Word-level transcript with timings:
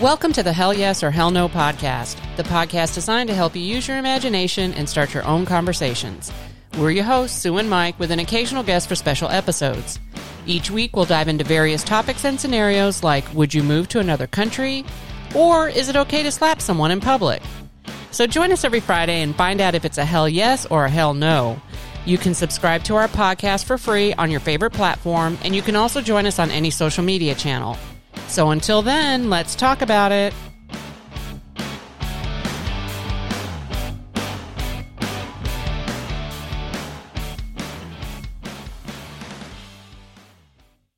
Welcome 0.00 0.32
to 0.34 0.44
the 0.44 0.52
Hell 0.52 0.72
Yes 0.72 1.02
or 1.02 1.10
Hell 1.10 1.32
No 1.32 1.48
podcast, 1.48 2.20
the 2.36 2.44
podcast 2.44 2.94
designed 2.94 3.28
to 3.30 3.34
help 3.34 3.56
you 3.56 3.62
use 3.62 3.88
your 3.88 3.98
imagination 3.98 4.72
and 4.74 4.88
start 4.88 5.12
your 5.12 5.24
own 5.24 5.44
conversations. 5.44 6.30
We're 6.78 6.92
your 6.92 7.02
hosts, 7.02 7.36
Sue 7.36 7.56
and 7.56 7.68
Mike, 7.68 7.98
with 7.98 8.12
an 8.12 8.20
occasional 8.20 8.62
guest 8.62 8.88
for 8.88 8.94
special 8.94 9.28
episodes. 9.28 9.98
Each 10.46 10.70
week, 10.70 10.94
we'll 10.94 11.04
dive 11.04 11.26
into 11.26 11.42
various 11.42 11.82
topics 11.82 12.24
and 12.24 12.38
scenarios 12.38 13.02
like 13.02 13.24
Would 13.34 13.52
you 13.52 13.64
move 13.64 13.88
to 13.88 13.98
another 13.98 14.28
country? 14.28 14.84
Or 15.34 15.68
is 15.68 15.88
it 15.88 15.96
okay 15.96 16.22
to 16.22 16.30
slap 16.30 16.60
someone 16.60 16.92
in 16.92 17.00
public? 17.00 17.42
So 18.12 18.24
join 18.28 18.52
us 18.52 18.62
every 18.62 18.80
Friday 18.80 19.22
and 19.22 19.34
find 19.34 19.60
out 19.60 19.74
if 19.74 19.84
it's 19.84 19.98
a 19.98 20.04
hell 20.04 20.28
yes 20.28 20.64
or 20.66 20.84
a 20.84 20.90
hell 20.90 21.12
no. 21.12 21.60
You 22.06 22.18
can 22.18 22.34
subscribe 22.34 22.84
to 22.84 22.94
our 22.94 23.08
podcast 23.08 23.64
for 23.64 23.76
free 23.76 24.14
on 24.14 24.30
your 24.30 24.38
favorite 24.38 24.74
platform, 24.74 25.36
and 25.42 25.56
you 25.56 25.62
can 25.62 25.74
also 25.74 26.00
join 26.00 26.24
us 26.24 26.38
on 26.38 26.52
any 26.52 26.70
social 26.70 27.02
media 27.02 27.34
channel. 27.34 27.76
So 28.26 28.50
until 28.50 28.82
then, 28.82 29.30
let's 29.30 29.54
talk 29.54 29.82
about 29.82 30.12
it. 30.12 30.34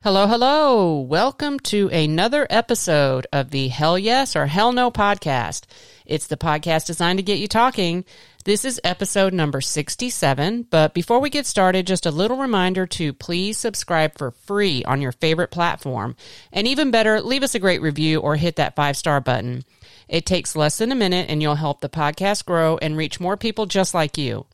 Hello, 0.02 0.26
hello. 0.26 0.98
Welcome 1.00 1.60
to 1.60 1.88
another 1.90 2.46
episode 2.48 3.26
of 3.34 3.50
the 3.50 3.68
Hell 3.68 3.98
Yes 3.98 4.34
or 4.34 4.46
Hell 4.46 4.72
No 4.72 4.90
podcast. 4.90 5.66
It's 6.06 6.26
the 6.26 6.38
podcast 6.38 6.86
designed 6.86 7.18
to 7.18 7.22
get 7.22 7.38
you 7.38 7.46
talking. 7.46 8.06
This 8.50 8.64
is 8.64 8.80
episode 8.82 9.32
number 9.32 9.60
67. 9.60 10.66
But 10.70 10.92
before 10.92 11.20
we 11.20 11.30
get 11.30 11.46
started, 11.46 11.86
just 11.86 12.04
a 12.04 12.10
little 12.10 12.36
reminder 12.36 12.84
to 12.84 13.12
please 13.12 13.56
subscribe 13.56 14.18
for 14.18 14.32
free 14.32 14.82
on 14.82 15.00
your 15.00 15.12
favorite 15.12 15.52
platform. 15.52 16.16
And 16.52 16.66
even 16.66 16.90
better, 16.90 17.20
leave 17.20 17.44
us 17.44 17.54
a 17.54 17.60
great 17.60 17.80
review 17.80 18.18
or 18.18 18.34
hit 18.34 18.56
that 18.56 18.74
five 18.74 18.96
star 18.96 19.20
button. 19.20 19.62
It 20.08 20.26
takes 20.26 20.56
less 20.56 20.78
than 20.78 20.90
a 20.90 20.96
minute 20.96 21.30
and 21.30 21.40
you'll 21.40 21.54
help 21.54 21.80
the 21.80 21.88
podcast 21.88 22.44
grow 22.44 22.76
and 22.78 22.96
reach 22.96 23.20
more 23.20 23.36
people 23.36 23.66
just 23.66 23.94
like 23.94 24.18
you. 24.18 24.46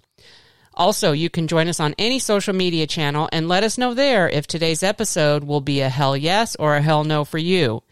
Also, 0.74 1.12
you 1.12 1.30
can 1.30 1.48
join 1.48 1.66
us 1.66 1.80
on 1.80 1.94
any 1.96 2.18
social 2.18 2.52
media 2.54 2.86
channel 2.86 3.30
and 3.32 3.48
let 3.48 3.64
us 3.64 3.78
know 3.78 3.94
there 3.94 4.28
if 4.28 4.46
today's 4.46 4.82
episode 4.82 5.42
will 5.42 5.62
be 5.62 5.80
a 5.80 5.88
hell 5.88 6.14
yes 6.14 6.54
or 6.56 6.76
a 6.76 6.82
hell 6.82 7.02
no 7.02 7.24
for 7.24 7.38
you. 7.38 7.82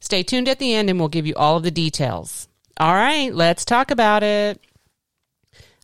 Stay 0.00 0.24
tuned 0.24 0.48
at 0.48 0.58
the 0.58 0.74
end 0.74 0.90
and 0.90 0.98
we'll 0.98 1.08
give 1.08 1.28
you 1.28 1.34
all 1.36 1.58
of 1.58 1.62
the 1.62 1.70
details. 1.70 2.48
All 2.76 2.92
right, 2.92 3.32
let's 3.32 3.64
talk 3.64 3.92
about 3.92 4.24
it. 4.24 4.60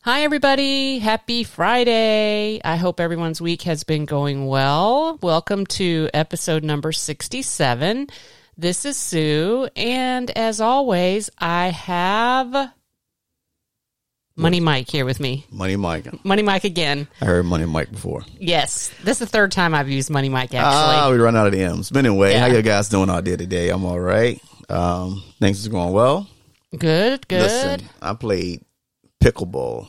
Hi, 0.02 0.22
everybody. 0.22 0.98
Happy 0.98 1.44
Friday. 1.44 2.60
I 2.64 2.76
hope 2.76 3.00
everyone's 3.00 3.40
week 3.40 3.62
has 3.62 3.84
been 3.84 4.06
going 4.06 4.46
well. 4.46 5.18
Welcome 5.22 5.66
to 5.66 6.08
episode 6.14 6.64
number 6.64 6.90
67. 6.92 8.08
This 8.56 8.84
is 8.84 8.96
Sue, 8.96 9.68
and 9.76 10.30
as 10.30 10.60
always, 10.60 11.28
I 11.38 11.68
have 11.68 12.72
Money 14.36 14.60
Mike 14.60 14.88
here 14.90 15.04
with 15.04 15.20
me. 15.20 15.46
Money 15.50 15.76
Mike. 15.76 16.24
Money 16.24 16.42
Mike 16.42 16.64
again. 16.64 17.06
I 17.20 17.26
heard 17.26 17.44
Money 17.44 17.66
Mike 17.66 17.90
before. 17.90 18.22
Yes, 18.38 18.90
this 19.04 19.20
is 19.20 19.26
the 19.26 19.26
third 19.26 19.52
time 19.52 19.74
I've 19.74 19.88
used 19.90 20.08
Money 20.10 20.28
Mike. 20.30 20.54
Actually, 20.54 20.96
Ah, 20.96 21.10
we 21.10 21.18
run 21.18 21.36
out 21.36 21.46
of 21.46 21.52
the 21.52 21.62
M's. 21.62 21.90
But 21.90 22.00
anyway, 22.06 22.32
Yeah. 22.32 22.40
how 22.40 22.46
you 22.46 22.62
guys 22.62 22.88
doing 22.88 23.10
out 23.10 23.24
there 23.24 23.36
today? 23.36 23.68
I'm 23.70 23.84
all 23.84 24.00
right. 24.00 24.40
Um, 24.70 25.22
things 25.40 25.60
is 25.60 25.68
going 25.68 25.92
well. 25.92 26.26
good, 26.76 27.26
good. 27.28 27.42
Listen, 27.42 27.82
I 28.00 28.14
played 28.14 28.62
pickleball. 29.22 29.88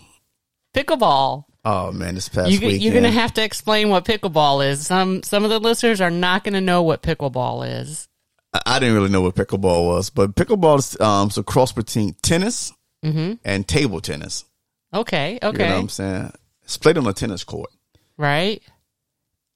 Pickleball. 0.76 1.46
Oh 1.64 1.92
man, 1.92 2.16
this 2.16 2.30
past 2.30 2.50
You, 2.52 2.60
weekend. 2.60 2.82
you're 2.84 2.92
going 2.94 3.04
to 3.04 3.12
have 3.12 3.34
to 3.36 3.44
explain 3.44 3.90
what 3.90 4.06
pickleball 4.06 4.66
is. 4.68 4.86
Some 4.88 5.22
some 5.24 5.44
of 5.44 5.50
the 5.50 5.60
listeners 5.60 6.02
are 6.02 6.10
not 6.10 6.44
going 6.44 6.54
to 6.56 6.62
know 6.62 6.82
what 6.82 7.04
pickleball 7.04 7.82
is. 7.82 8.08
I, 8.54 8.62
I 8.66 8.80
didn't 8.80 8.96
really 8.96 9.10
know 9.10 9.22
what 9.22 9.36
pickleball 9.36 9.86
was, 9.88 10.10
but 10.10 10.36
pickleball 10.36 10.80
is 10.80 11.00
um, 11.00 11.30
a 11.38 11.44
cross 11.44 11.72
between 11.72 12.14
tennis 12.22 12.74
and 13.04 13.68
table 13.68 14.00
tennis. 14.02 14.46
Okay, 14.94 15.40
You 15.42 15.50
okay, 15.50 15.68
know 15.70 15.74
what 15.76 15.80
I'm 15.82 15.90
saying? 15.90 16.34
It's 16.64 16.78
played 16.78 16.98
on 16.98 17.08
a 17.08 17.14
tennis 17.14 17.44
court. 17.44 17.70
right. 18.18 18.62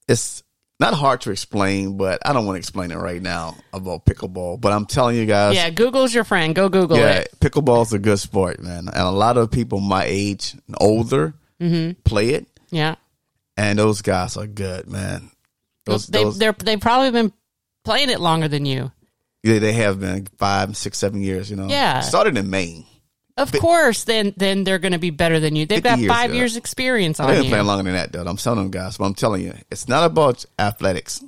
It's 0.08 0.44
not 0.80 0.94
hard 0.94 1.22
to 1.22 1.32
explain, 1.32 1.96
but 1.98 2.20
I 2.26 2.34
don't 2.34 2.46
want 2.46 2.56
to 2.56 2.60
explain 2.60 2.92
it 2.92 2.98
right 2.98 3.22
now 3.22 3.56
about 3.74 4.06
pickleball. 4.06 4.60
But 4.60 4.74
I'm 4.74 4.86
telling 4.86 5.16
you 5.16 5.26
guys, 5.26 5.56
Yeah, 5.56 5.70
Google's 5.70 6.14
your 6.14 6.24
friend. 6.26 6.54
Go 6.54 6.68
Google 6.70 6.98
it. 6.98 7.00
Yeah, 7.00 7.12
it. 7.20 7.30
pickleball's 7.40 7.94
a 7.94 8.00
good 8.00 8.20
sport, 8.20 8.60
man. 8.62 8.88
And 8.90 8.98
a 8.98 9.12
lot 9.12 9.38
of 9.38 9.52
people 9.52 9.80
my 9.80 10.04
age 10.06 10.54
and 10.68 10.76
older 10.80 11.34
Mm-hmm. 11.62 12.02
play 12.04 12.32
it, 12.32 12.46
Yeah, 12.70 12.96
and 13.56 13.80
those 13.80 14.02
guys 14.02 14.36
are 14.36 14.46
good, 14.48 14.88
man. 14.90 15.32
Those, 15.86 16.08
they 16.08 16.24
those 16.24 16.38
they're 16.38 16.52
they've 16.52 16.80
probably 16.82 17.12
been 17.12 17.32
playing 17.86 18.10
it 18.10 18.20
longer 18.20 18.50
than 18.50 18.66
you. 18.66 18.92
yeah, 19.44 19.60
they 19.60 19.72
have 19.72 20.00
been 20.02 20.28
five, 20.38 20.76
six, 20.76 20.98
seven 20.98 21.22
years. 21.22 21.50
You 21.50 21.56
know, 21.56 21.68
Yeah. 21.70 22.02
Started 22.02 22.38
in 22.38 22.50
Maine. 22.50 22.86
Of 23.38 23.52
course, 23.52 24.06
then 24.06 24.34
then 24.38 24.64
they're 24.64 24.80
going 24.80 24.94
to 24.94 25.00
be 25.00 25.10
better 25.10 25.40
than 25.42 25.56
you. 25.56 25.66
They've 25.66 25.84
got 25.84 26.00
years, 26.00 26.10
five 26.12 26.32
yeah. 26.32 26.38
years 26.38 26.56
experience 26.56 27.18
They've 27.18 27.28
on 27.28 27.34
been 27.36 27.44
you. 27.44 27.50
playing 27.50 27.66
longer 27.66 27.84
than 27.84 27.94
that, 27.94 28.12
though. 28.14 28.24
I'm 28.26 28.38
telling 28.38 28.60
them 28.60 28.72
guys, 28.72 28.98
but 28.98 29.06
I'm 29.06 29.14
telling 29.14 29.42
you, 29.44 29.54
it's 29.70 29.88
not 29.90 30.06
about 30.06 30.46
athletics. 30.58 31.22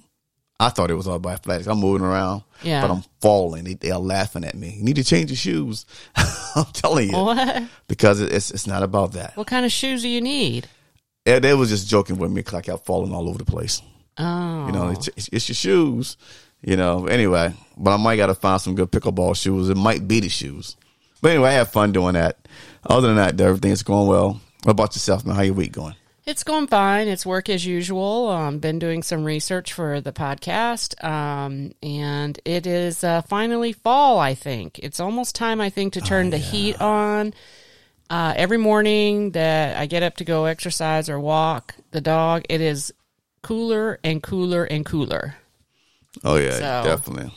I 0.60 0.70
thought 0.70 0.90
it 0.90 0.96
was 0.96 1.08
all 1.08 1.16
about 1.18 1.34
athletics. 1.34 1.68
I'm 1.68 1.80
moving 1.80 2.06
around, 2.08 2.42
Yeah. 2.64 2.82
but 2.82 2.90
I'm 2.92 3.04
falling. 3.22 3.66
They, 3.66 3.74
they're 3.76 3.98
laughing 4.00 4.44
at 4.44 4.56
me. 4.56 4.70
You 4.78 4.84
need 4.86 4.96
to 4.96 5.04
change 5.04 5.30
your 5.30 5.38
shoes. 5.38 5.86
I'm 6.56 6.66
telling 6.74 7.10
you, 7.10 7.16
What 7.18 7.64
because 7.88 8.22
it's 8.22 8.50
it's 8.52 8.66
not 8.68 8.82
about 8.84 9.12
that. 9.14 9.36
what 9.38 9.46
kind 9.48 9.66
of 9.66 9.72
shoes 9.72 10.02
do 10.02 10.08
you 10.08 10.22
need? 10.22 10.68
They, 11.26 11.40
they 11.40 11.54
was 11.54 11.70
just 11.70 11.88
joking 11.90 12.18
with 12.18 12.32
me 12.32 12.38
because 12.42 12.54
I 12.56 12.62
kept 12.62 12.86
falling 12.86 13.14
all 13.14 13.28
over 13.30 13.38
the 13.38 13.46
place. 13.46 13.82
Oh, 14.18 14.66
You 14.68 14.72
know, 14.72 14.86
oh. 14.88 14.90
it's, 14.92 15.10
it's 15.32 15.48
your 15.50 15.56
shoes. 15.56 16.18
You 16.64 16.76
know, 16.76 17.06
anyway, 17.06 17.54
but 17.78 17.92
I 17.92 17.98
might 17.98 18.16
got 18.16 18.28
to 18.28 18.34
find 18.34 18.60
some 18.60 18.74
good 18.74 18.92
pickleball 18.92 19.36
shoes. 19.40 19.70
It 19.70 19.78
might 19.78 20.08
be 20.08 20.22
the 20.22 20.30
shoes. 20.30 20.76
But 21.22 21.32
anyway, 21.32 21.50
I 21.50 21.54
have 21.54 21.72
fun 21.72 21.92
doing 21.92 22.14
that. 22.14 22.38
Other 22.86 23.08
than 23.08 23.18
that, 23.18 23.40
everything's 23.42 23.84
going 23.84 24.08
well. 24.08 24.40
What 24.64 24.72
about 24.72 24.96
yourself, 24.96 25.26
man? 25.26 25.36
How 25.36 25.42
your 25.42 25.54
week 25.54 25.72
going? 25.74 25.96
It's 26.26 26.44
going 26.44 26.68
fine. 26.68 27.08
It's 27.08 27.26
work 27.26 27.48
as 27.48 27.66
usual. 27.66 28.28
Um, 28.30 28.60
been 28.60 28.80
doing 28.80 29.02
some 29.02 29.24
research 29.24 29.72
for 29.72 30.02
the 30.02 30.12
podcast, 30.12 31.02
um, 31.04 31.72
and 31.82 32.38
it 32.44 32.68
is 32.68 33.02
uh, 33.04 33.22
finally 33.22 33.72
fall. 33.72 34.20
I 34.20 34.34
think 34.36 34.78
it's 34.80 35.00
almost 35.00 35.36
time. 35.36 35.62
I 35.62 35.70
think 35.70 35.94
to 35.94 36.02
turn 36.02 36.30
the 36.30 36.38
heat 36.38 36.80
on. 36.82 37.34
Uh, 38.10 38.34
every 38.38 38.58
morning 38.58 39.32
that 39.32 39.78
I 39.78 39.86
get 39.86 40.02
up 40.04 40.16
to 40.18 40.26
go 40.26 40.46
exercise 40.46 41.10
or 41.10 41.20
walk 41.20 41.76
the 41.92 42.00
dog, 42.02 42.44
it 42.50 42.62
is 42.62 42.94
cooler 43.42 44.00
and 44.04 44.22
cooler 44.24 44.64
and 44.66 44.86
cooler. 44.86 45.36
Oh 46.24 46.36
yeah, 46.38 46.52
So- 46.84 46.90
definitely. 46.90 47.32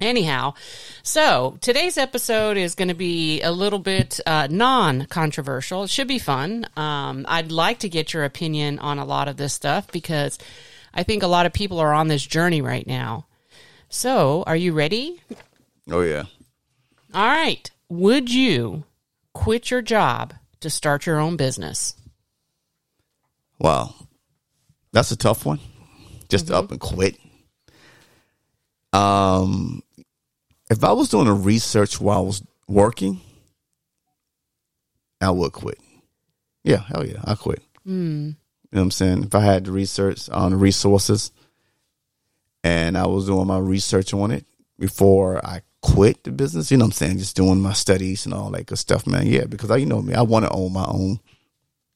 Anyhow, 0.00 0.54
so 1.02 1.58
today's 1.60 1.98
episode 1.98 2.56
is 2.56 2.74
going 2.74 2.88
to 2.88 2.94
be 2.94 3.42
a 3.42 3.52
little 3.52 3.78
bit 3.78 4.18
uh, 4.26 4.48
non 4.50 5.04
controversial. 5.06 5.84
It 5.84 5.90
should 5.90 6.08
be 6.08 6.18
fun. 6.18 6.66
Um, 6.76 7.26
I'd 7.28 7.52
like 7.52 7.80
to 7.80 7.88
get 7.88 8.14
your 8.14 8.24
opinion 8.24 8.78
on 8.78 8.98
a 8.98 9.04
lot 9.04 9.28
of 9.28 9.36
this 9.36 9.52
stuff 9.52 9.92
because 9.92 10.38
I 10.94 11.02
think 11.02 11.22
a 11.22 11.26
lot 11.26 11.44
of 11.44 11.52
people 11.52 11.78
are 11.80 11.92
on 11.92 12.08
this 12.08 12.26
journey 12.26 12.62
right 12.62 12.86
now. 12.86 13.26
So, 13.90 14.42
are 14.46 14.56
you 14.56 14.72
ready? 14.72 15.20
Oh 15.90 16.00
yeah. 16.00 16.24
All 17.12 17.26
right. 17.26 17.70
Would 17.90 18.32
you 18.32 18.84
quit 19.34 19.70
your 19.70 19.82
job 19.82 20.32
to 20.60 20.70
start 20.70 21.04
your 21.04 21.18
own 21.18 21.36
business? 21.36 21.94
Wow, 23.58 23.94
that's 24.92 25.10
a 25.10 25.16
tough 25.16 25.44
one. 25.44 25.60
Just 26.30 26.46
Mm-hmm. 26.46 26.54
up 26.54 26.70
and 26.70 26.80
quit. 26.80 27.16
Um, 28.92 29.82
if 30.70 30.82
I 30.84 30.92
was 30.92 31.08
doing 31.08 31.26
a 31.26 31.34
research 31.34 32.00
while 32.00 32.18
I 32.18 32.22
was 32.22 32.42
working, 32.68 33.20
I 35.20 35.30
would 35.30 35.52
quit. 35.52 35.78
Yeah, 36.64 36.78
hell 36.88 37.06
yeah, 37.06 37.20
I 37.24 37.34
quit. 37.34 37.62
Hmm. 37.84 38.28
You 38.72 38.76
know 38.76 38.82
what 38.82 38.82
I'm 38.82 38.90
saying? 38.92 39.24
If 39.24 39.34
I 39.34 39.40
had 39.40 39.64
the 39.64 39.72
research 39.72 40.28
on 40.30 40.52
the 40.52 40.56
resources 40.56 41.32
and 42.62 42.96
I 42.96 43.06
was 43.06 43.26
doing 43.26 43.46
my 43.48 43.58
research 43.58 44.14
on 44.14 44.30
it 44.30 44.46
before 44.78 45.44
I 45.44 45.62
quit 45.82 46.22
the 46.24 46.30
business, 46.30 46.70
you 46.70 46.76
know 46.76 46.84
what 46.84 46.88
I'm 46.88 46.92
saying? 46.92 47.18
Just 47.18 47.34
doing 47.36 47.60
my 47.60 47.72
studies 47.72 48.24
and 48.26 48.34
all 48.34 48.50
that 48.52 48.66
good 48.66 48.78
stuff, 48.78 49.06
man. 49.06 49.26
Yeah, 49.26 49.44
because 49.46 49.70
I, 49.70 49.76
you 49.76 49.86
know 49.86 50.00
me, 50.00 50.14
I 50.14 50.22
want 50.22 50.44
to 50.44 50.50
own 50.52 50.72
my 50.72 50.84
own. 50.86 51.18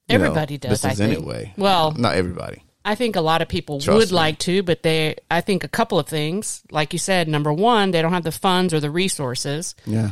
you 0.08 0.18
know, 0.18 0.24
Everybody 0.24 0.58
does, 0.58 0.84
I 0.84 0.88
business 0.90 0.98
think. 0.98 1.18
anyway. 1.18 1.52
Well- 1.56 1.92
not 1.92 2.16
everybody. 2.16 2.63
I 2.84 2.94
think 2.94 3.16
a 3.16 3.20
lot 3.20 3.40
of 3.40 3.48
people 3.48 3.80
Trust 3.80 3.96
would 3.96 4.10
me. 4.10 4.14
like 4.14 4.38
to, 4.40 4.62
but 4.62 4.82
they, 4.82 5.16
I 5.30 5.40
think 5.40 5.64
a 5.64 5.68
couple 5.68 5.98
of 5.98 6.06
things. 6.06 6.62
Like 6.70 6.92
you 6.92 6.98
said, 6.98 7.28
number 7.28 7.52
one, 7.52 7.92
they 7.92 8.02
don't 8.02 8.12
have 8.12 8.24
the 8.24 8.32
funds 8.32 8.74
or 8.74 8.80
the 8.80 8.90
resources. 8.90 9.74
Yeah. 9.86 10.10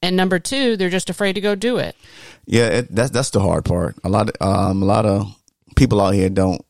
And 0.00 0.16
number 0.16 0.38
two, 0.38 0.76
they're 0.76 0.90
just 0.90 1.10
afraid 1.10 1.34
to 1.34 1.40
go 1.40 1.54
do 1.54 1.78
it. 1.78 1.96
Yeah, 2.46 2.66
it, 2.66 2.94
that's 2.94 3.10
that's 3.10 3.30
the 3.30 3.40
hard 3.40 3.64
part. 3.64 3.96
A 4.02 4.08
lot 4.08 4.30
of 4.30 4.46
um, 4.46 4.82
a 4.82 4.86
lot 4.86 5.06
of 5.06 5.34
people 5.76 6.00
out 6.00 6.14
here 6.14 6.28
don't 6.28 6.64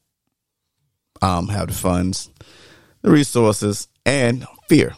um, 1.23 1.49
have 1.49 1.69
the 1.69 1.75
funds, 1.75 2.31
the 3.01 3.11
resources, 3.11 3.89
and 4.05 4.47
fear. 4.69 4.95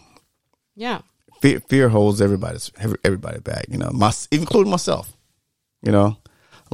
Yeah. 0.75 1.03
Fear, 1.43 1.61
fear 1.69 1.89
holds 1.89 2.21
everybody's 2.21 2.73
everybody 3.05 3.39
back. 3.39 3.67
You 3.69 3.79
know, 3.79 3.91
my 3.93 4.13
including 4.33 4.71
myself. 4.71 5.17
You 5.83 5.93
know, 5.93 6.17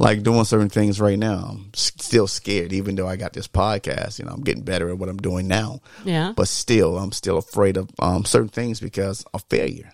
like 0.01 0.23
doing 0.23 0.43
certain 0.45 0.69
things 0.69 0.99
right 0.99 1.17
now. 1.19 1.47
I'm 1.51 1.71
still 1.73 2.27
scared, 2.27 2.73
even 2.73 2.95
though 2.95 3.07
I 3.07 3.15
got 3.15 3.33
this 3.33 3.47
podcast. 3.47 4.19
You 4.19 4.25
know, 4.25 4.31
I'm 4.31 4.43
getting 4.43 4.63
better 4.63 4.89
at 4.89 4.97
what 4.97 5.09
I'm 5.09 5.17
doing 5.17 5.47
now, 5.47 5.79
Yeah. 6.03 6.33
but 6.35 6.47
still, 6.47 6.97
I'm 6.97 7.11
still 7.11 7.37
afraid 7.37 7.77
of 7.77 7.89
um, 7.99 8.25
certain 8.25 8.49
things 8.49 8.79
because 8.79 9.23
of 9.33 9.43
failure. 9.49 9.91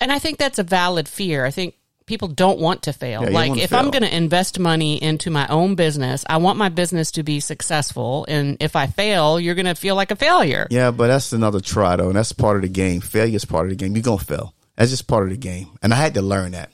And 0.00 0.12
I 0.12 0.18
think 0.18 0.38
that's 0.38 0.58
a 0.58 0.62
valid 0.62 1.08
fear. 1.08 1.44
I 1.44 1.50
think 1.50 1.74
people 2.06 2.28
don't 2.28 2.58
want 2.58 2.82
to 2.82 2.92
fail. 2.92 3.22
Yeah, 3.22 3.30
like 3.30 3.56
if 3.56 3.72
I'm 3.72 3.90
going 3.90 4.02
to 4.02 4.16
invest 4.16 4.58
money 4.58 5.02
into 5.02 5.30
my 5.30 5.46
own 5.48 5.74
business, 5.76 6.24
I 6.28 6.36
want 6.38 6.58
my 6.58 6.68
business 6.68 7.10
to 7.12 7.22
be 7.22 7.40
successful. 7.40 8.24
And 8.28 8.56
if 8.60 8.76
I 8.76 8.86
fail, 8.86 9.40
you're 9.40 9.54
going 9.54 9.66
to 9.66 9.74
feel 9.74 9.94
like 9.96 10.10
a 10.10 10.16
failure. 10.16 10.66
Yeah, 10.70 10.90
but 10.90 11.06
that's 11.08 11.32
another 11.32 11.60
try 11.60 11.96
though, 11.96 12.08
and 12.08 12.16
that's 12.16 12.32
part 12.32 12.56
of 12.56 12.62
the 12.62 12.68
game. 12.68 13.00
Failure 13.00 13.36
is 13.36 13.44
part 13.44 13.66
of 13.66 13.70
the 13.70 13.76
game. 13.76 13.94
You're 13.96 14.02
gonna 14.02 14.18
fail. 14.18 14.54
That's 14.76 14.90
just 14.90 15.06
part 15.06 15.24
of 15.24 15.30
the 15.30 15.36
game, 15.36 15.68
and 15.82 15.92
I 15.92 15.96
had 15.96 16.14
to 16.14 16.22
learn 16.22 16.52
that. 16.52 16.70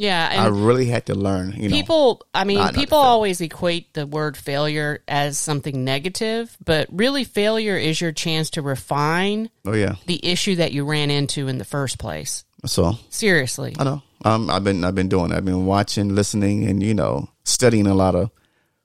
Yeah. 0.00 0.28
I 0.32 0.46
really 0.46 0.86
had 0.86 1.04
to 1.06 1.14
learn. 1.14 1.52
You 1.58 1.68
know, 1.68 1.76
people, 1.76 2.22
I 2.32 2.44
mean, 2.44 2.66
people 2.72 2.96
always 2.96 3.42
equate 3.42 3.92
the 3.92 4.06
word 4.06 4.34
failure 4.34 5.02
as 5.06 5.36
something 5.36 5.84
negative, 5.84 6.56
but 6.64 6.88
really 6.90 7.22
failure 7.24 7.76
is 7.76 8.00
your 8.00 8.10
chance 8.10 8.48
to 8.50 8.62
refine 8.62 9.50
oh 9.66 9.74
yeah. 9.74 9.96
the 10.06 10.18
issue 10.26 10.56
that 10.56 10.72
you 10.72 10.86
ran 10.86 11.10
into 11.10 11.48
in 11.48 11.58
the 11.58 11.66
first 11.66 11.98
place. 11.98 12.44
So 12.64 12.94
Seriously. 13.10 13.76
I 13.78 13.84
know. 13.84 14.02
Um, 14.24 14.48
I've 14.48 14.64
been 14.64 14.84
I've 14.84 14.94
been 14.94 15.10
doing. 15.10 15.32
I've 15.32 15.44
been 15.44 15.66
watching, 15.66 16.14
listening, 16.14 16.66
and 16.66 16.82
you 16.82 16.94
know, 16.94 17.28
studying 17.44 17.86
a 17.86 17.94
lot 17.94 18.14
of 18.14 18.30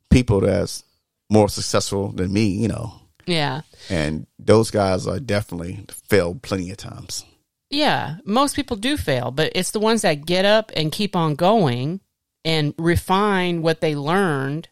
people 0.09 0.41
that's 0.41 0.83
more 1.29 1.47
successful 1.47 2.12
than 2.12 2.33
me. 2.33 2.47
You 2.47 2.67
know, 2.67 2.94
Yeah. 3.25 3.62
and 3.89 4.27
those 4.38 4.69
guys 4.69 5.07
are 5.07 5.21
definitely 5.21 5.85
failed 6.09 6.41
plenty 6.41 6.71
of 6.71 6.77
times. 6.77 7.23
Yeah, 7.69 8.17
most 8.25 8.56
people 8.56 8.77
do 8.77 8.95
fail, 8.97 9.31
but 9.31 9.51
it's 9.56 9.71
the 9.71 9.79
ones 9.79 10.03
that 10.03 10.25
get 10.25 10.45
up 10.45 10.71
and 10.75 10.91
keep 10.91 11.15
on 11.15 11.35
going 11.35 12.00
and 12.44 12.73
refine 12.77 13.62
what 13.62 13.81
they 13.81 13.95
learned 13.95 14.69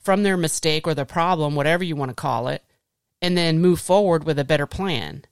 from 0.00 0.22
their 0.22 0.36
mistake 0.36 0.86
or 0.86 0.94
the 0.94 1.04
problem, 1.04 1.54
whatever 1.54 1.84
you 1.84 1.94
want 1.96 2.10
to 2.10 2.14
call 2.14 2.48
it, 2.48 2.64
and 3.22 3.36
then 3.36 3.60
move 3.60 3.80
forward 3.80 4.24
with 4.24 4.38
a 4.38 4.44
better 4.44 4.66
plan. 4.66 5.24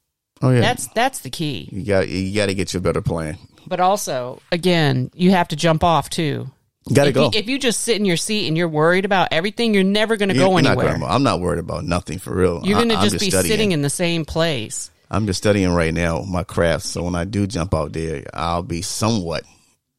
Oh 0.43 0.50
yeah, 0.50 0.60
That's 0.60 0.87
that's 0.88 1.20
the 1.20 1.31
key. 1.31 1.69
you 1.72 1.82
got 1.84 2.08
you 2.08 2.34
got 2.34 2.46
to 2.46 2.54
get 2.54 2.72
your 2.75 2.82
better 2.82 3.00
plan. 3.00 3.38
But 3.66 3.81
also, 3.81 4.40
again, 4.52 5.10
you 5.14 5.31
have 5.32 5.48
to 5.48 5.56
jump 5.56 5.82
off 5.82 6.10
too. 6.10 6.50
Got 6.93 7.04
to 7.04 7.08
If 7.08 7.14
go. 7.14 7.25
you, 7.25 7.31
if 7.34 7.48
you 7.48 7.58
just 7.58 7.81
sit 7.81 7.96
in 7.96 8.04
your 8.04 8.16
seat 8.19 8.46
and 8.46 8.56
you're 8.56 8.69
worried 8.69 9.04
about 9.04 9.28
everything, 9.32 9.75
you're 9.75 9.82
never 9.82 10.16
going 10.16 10.28
to 10.28 10.34
go 10.37 10.50
not 10.58 10.66
anywhere. 10.66 10.93
gonna- 10.93 11.06
I'm 11.06 11.25
not 11.25 11.40
worried 11.40 11.58
about 11.58 11.84
nothing 11.84 12.19
for 12.20 12.32
real. 12.32 12.60
You're 12.64 12.76
going 12.76 12.90
to 12.90 12.96
just, 13.02 13.19
be 13.19 13.31
studying. 13.31 13.50
sitting 13.50 13.72
in 13.72 13.82
the 13.82 13.90
same 13.90 14.25
place. 14.25 14.90
I'm 15.11 15.26
just 15.26 15.38
studying 15.38 15.70
right 15.70 15.94
now 15.94 16.23
my 16.23 16.44
craft. 16.44 16.85
So 16.85 17.03
when 17.03 17.14
I 17.14 17.25
do 17.25 17.47
jump 17.47 17.75
out 17.75 17.93
there, 17.93 18.25
I'll 18.35 18.62
be 18.62 18.82
somewhat 18.82 19.44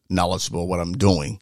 knowledgeable 0.10 0.68
what 0.68 0.80
I'm 0.80 0.98
doing. 0.98 1.40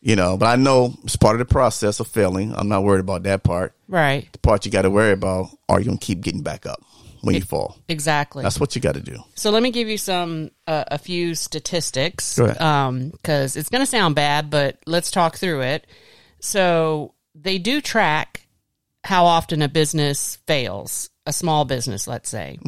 You 0.00 0.16
know, 0.16 0.36
but 0.36 0.46
I 0.46 0.56
know 0.56 0.94
it's 1.04 1.14
part 1.14 1.36
of 1.36 1.38
the 1.38 1.44
process 1.44 2.00
of 2.00 2.08
failing. 2.08 2.52
I'm 2.56 2.68
not 2.68 2.82
worried 2.82 3.00
about 3.00 3.22
that 3.22 3.44
part. 3.44 3.72
Right. 3.86 4.26
The 4.32 4.38
part 4.40 4.64
you 4.64 4.72
got 4.72 4.82
to 4.82 4.90
worry 4.90 5.12
about 5.12 5.50
are 5.68 5.78
you 5.78 5.86
going 5.86 5.98
to 5.98 6.04
keep 6.04 6.22
getting 6.22 6.42
back 6.42 6.66
up 6.66 6.82
when 7.20 7.36
you 7.36 7.40
fall? 7.40 7.76
Exactly. 7.88 8.42
That's 8.42 8.58
what 8.58 8.74
you 8.74 8.82
got 8.82 8.94
to 8.94 9.00
do. 9.00 9.22
So 9.36 9.50
let 9.50 9.62
me 9.62 9.70
give 9.70 9.88
you 9.88 9.98
some 9.98 10.50
uh, 10.66 10.82
a 10.88 10.98
few 10.98 11.36
statistics 11.36 12.36
Go 12.36 12.46
ahead. 12.46 13.12
because 13.12 13.54
it's 13.54 13.68
going 13.68 13.82
to 13.82 13.86
sound 13.86 14.16
bad, 14.16 14.50
but 14.50 14.78
let's 14.86 15.12
talk 15.12 15.36
through 15.36 15.60
it. 15.60 15.86
So 16.40 17.14
they 17.36 17.58
do 17.58 17.80
track 17.80 18.46
how 19.04 19.26
often 19.26 19.62
a 19.62 19.68
business 19.68 20.36
fails, 20.46 21.10
a 21.26 21.32
small 21.32 21.64
business, 21.64 22.06
let's 22.06 22.28
say. 22.28 22.58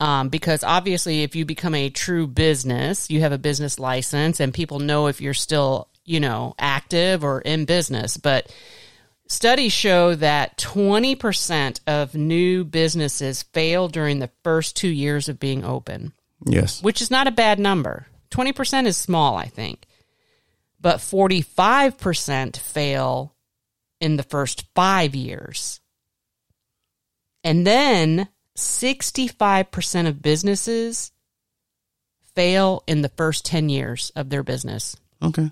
Um, 0.00 0.28
because 0.28 0.62
obviously, 0.62 1.22
if 1.22 1.34
you 1.34 1.44
become 1.44 1.74
a 1.74 1.90
true 1.90 2.26
business, 2.26 3.10
you 3.10 3.20
have 3.20 3.32
a 3.32 3.38
business 3.38 3.78
license, 3.78 4.38
and 4.38 4.54
people 4.54 4.78
know 4.78 5.08
if 5.08 5.20
you're 5.20 5.34
still, 5.34 5.88
you 6.04 6.20
know, 6.20 6.54
active 6.58 7.24
or 7.24 7.40
in 7.40 7.64
business. 7.64 8.16
But 8.16 8.54
studies 9.26 9.72
show 9.72 10.14
that 10.14 10.56
20% 10.58 11.80
of 11.88 12.14
new 12.14 12.64
businesses 12.64 13.42
fail 13.42 13.88
during 13.88 14.20
the 14.20 14.30
first 14.44 14.76
two 14.76 14.88
years 14.88 15.28
of 15.28 15.40
being 15.40 15.64
open 15.64 16.12
Yes. 16.46 16.82
which 16.82 17.02
is 17.02 17.10
not 17.10 17.26
a 17.26 17.32
bad 17.32 17.58
number. 17.58 18.06
20% 18.30 18.86
is 18.86 18.96
small, 18.96 19.36
I 19.36 19.46
think. 19.46 19.84
But 20.80 20.98
45% 20.98 22.56
fail 22.56 23.34
in 24.00 24.16
the 24.16 24.22
first 24.22 24.64
five 24.74 25.14
years. 25.14 25.80
And 27.44 27.66
then 27.66 28.28
65% 28.56 30.08
of 30.08 30.22
businesses 30.22 31.12
fail 32.34 32.82
in 32.86 33.02
the 33.02 33.08
first 33.10 33.44
10 33.44 33.68
years 33.68 34.10
of 34.16 34.30
their 34.30 34.42
business. 34.42 34.96
Okay. 35.22 35.50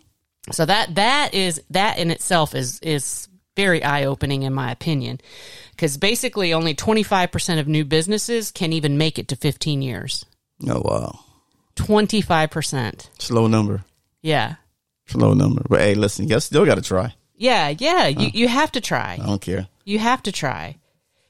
So 0.53 0.65
that 0.65 0.95
that 0.95 1.35
is 1.35 1.61
that 1.71 1.99
in 1.99 2.13
itself 2.13 2.55
is 2.55 2.79
is 2.79 3.27
very 3.57 3.83
eye 3.83 4.05
opening 4.05 4.45
in 4.45 4.55
my 4.55 4.71
opinion, 4.71 5.19
because 5.73 5.97
basically 5.97 6.55
only 6.55 6.73
twenty 6.73 7.03
five 7.03 7.33
percent 7.33 7.59
of 7.59 7.67
new 7.67 7.85
businesses 7.85 8.53
can 8.53 8.73
even 8.73 8.97
make 8.97 9.19
it 9.19 9.27
to 9.29 9.35
fifteen 9.35 9.83
years. 9.83 10.25
Oh 10.69 10.81
wow. 10.85 11.19
Twenty 11.75 12.21
five 12.21 12.53
percent. 12.53 13.11
Slow 13.19 13.49
number. 13.49 13.85
Yeah, 14.23 14.55
Slow 15.07 15.35
number. 15.35 15.63
But 15.69 15.81
hey, 15.81 15.95
listen, 15.95 16.29
you 16.29 16.39
still 16.41 16.67
got 16.67 16.77
to 16.77 16.83
try. 16.83 17.15
Yeah, 17.37 17.75
yeah. 17.79 18.07
You 18.07 18.31
you 18.33 18.49
have 18.49 18.73
to 18.73 18.81
try. 18.81 19.19
I 19.21 19.27
don't 19.27 19.41
care. 19.41 19.69
You 19.85 19.99
have 19.99 20.23
to 20.25 20.33
try. 20.33 20.77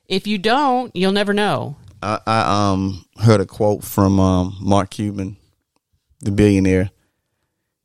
If 0.06 0.26
you 0.26 0.38
don't, 0.38 0.94
you'll 0.94 1.12
never 1.12 1.32
know. 1.32 1.76
I, 2.02 2.20
I 2.26 2.70
um 2.72 3.04
heard 3.18 3.40
a 3.40 3.46
quote 3.46 3.84
from 3.84 4.20
um 4.20 4.56
Mark 4.60 4.90
Cuban, 4.90 5.36
the 6.20 6.30
billionaire. 6.30 6.90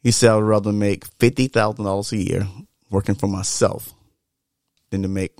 He 0.04 0.12
said, 0.12 0.32
"I'd 0.32 0.40
rather 0.40 0.72
make 0.72 1.06
fifty 1.20 1.48
thousand 1.48 1.86
dollars 1.86 2.12
a 2.12 2.18
year 2.18 2.48
working 2.90 3.16
for 3.16 3.28
myself 3.28 3.94
than 4.90 5.02
to 5.04 5.08
make 5.08 5.34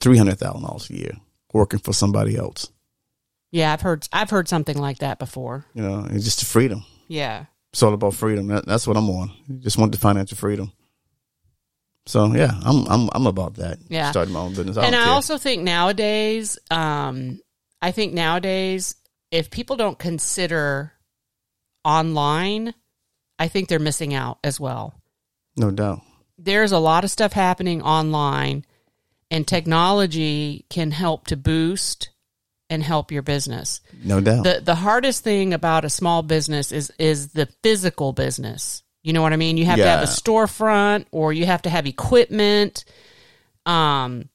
three 0.00 0.18
hundred 0.18 0.38
thousand 0.38 0.62
dollars 0.62 0.90
a 0.90 0.96
year 0.96 1.16
working 1.52 1.80
for 1.80 1.92
somebody 1.92 2.36
else." 2.36 2.70
Yeah, 3.50 3.72
I've 3.72 3.82
heard 3.82 4.08
I've 4.12 4.30
heard 4.30 4.48
something 4.48 4.78
like 4.78 4.98
that 4.98 5.18
before. 5.18 5.66
You 5.74 5.82
know, 5.82 6.06
it's 6.10 6.24
just 6.24 6.40
the 6.40 6.46
freedom. 6.46 6.84
Yeah. 7.06 7.46
It's 7.72 7.82
all 7.82 7.94
about 7.94 8.14
freedom. 8.14 8.48
That, 8.48 8.66
that's 8.66 8.86
what 8.86 8.96
I'm 8.96 9.08
on. 9.08 9.30
Just 9.60 9.78
want 9.78 9.92
the 9.92 9.98
financial 9.98 10.36
freedom. 10.36 10.72
So 12.06 12.26
yeah, 12.34 12.52
I'm 12.64 12.86
I'm 12.88 13.08
I'm 13.12 13.26
about 13.26 13.54
that. 13.54 13.78
Yeah. 13.88 14.10
starting 14.10 14.34
my 14.34 14.40
own 14.40 14.54
business. 14.54 14.76
I 14.76 14.86
and 14.86 14.96
I 14.96 15.04
care. 15.04 15.12
also 15.12 15.38
think 15.38 15.62
nowadays, 15.62 16.58
um, 16.70 17.40
I 17.80 17.92
think 17.92 18.12
nowadays, 18.12 18.96
if 19.30 19.50
people 19.50 19.76
don't 19.76 19.98
consider 19.98 20.92
online, 21.84 22.74
I 23.38 23.48
think 23.48 23.68
they're 23.68 23.78
missing 23.78 24.14
out 24.14 24.38
as 24.44 24.58
well. 24.60 24.94
no 25.56 25.70
doubt. 25.70 26.00
There's 26.38 26.72
a 26.72 26.78
lot 26.78 27.04
of 27.04 27.10
stuff 27.10 27.32
happening 27.32 27.82
online, 27.82 28.64
and 29.30 29.46
technology 29.46 30.66
can 30.70 30.90
help 30.90 31.28
to 31.28 31.36
boost 31.36 32.10
and 32.68 32.82
help 32.82 33.12
your 33.12 33.22
business. 33.22 33.80
No 34.02 34.20
doubt. 34.20 34.42
the 34.44 34.60
The 34.64 34.74
hardest 34.74 35.22
thing 35.22 35.54
about 35.54 35.84
a 35.84 35.90
small 35.90 36.22
business 36.22 36.72
is 36.72 36.90
is 36.98 37.28
the 37.28 37.46
physical 37.62 38.12
business. 38.12 38.81
You 39.02 39.12
know 39.12 39.22
what 39.22 39.32
I 39.32 39.36
mean? 39.36 39.56
You 39.56 39.64
have 39.64 39.78
to 39.78 39.88
have 39.88 40.02
a 40.02 40.06
storefront, 40.06 41.06
or 41.10 41.32
you 41.32 41.46
have 41.46 41.62
to 41.62 41.70
have 41.70 41.86
equipment. 41.86 42.84
Um, 43.66 44.28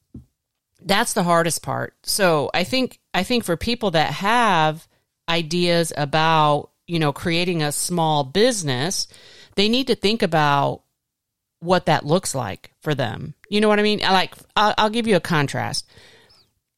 that's 0.81 1.13
the 1.13 1.23
hardest 1.23 1.63
part. 1.63 1.95
So 2.03 2.49
I 2.53 2.63
think 2.63 2.99
I 3.13 3.23
think 3.23 3.43
for 3.43 3.57
people 3.57 3.91
that 3.91 4.11
have 4.11 4.87
ideas 5.29 5.93
about 5.95 6.71
you 6.85 6.99
know 6.99 7.13
creating 7.13 7.63
a 7.63 7.71
small 7.71 8.23
business, 8.23 9.07
they 9.55 9.69
need 9.69 9.87
to 9.87 9.95
think 9.95 10.21
about 10.21 10.83
what 11.59 11.87
that 11.87 12.05
looks 12.05 12.35
like 12.35 12.71
for 12.81 12.93
them. 12.93 13.33
You 13.49 13.61
know 13.61 13.67
what 13.67 13.79
I 13.79 13.83
mean? 13.83 13.99
Like 13.99 14.35
I'll, 14.55 14.73
I'll 14.77 14.89
give 14.89 15.07
you 15.07 15.15
a 15.15 15.21
contrast. 15.21 15.89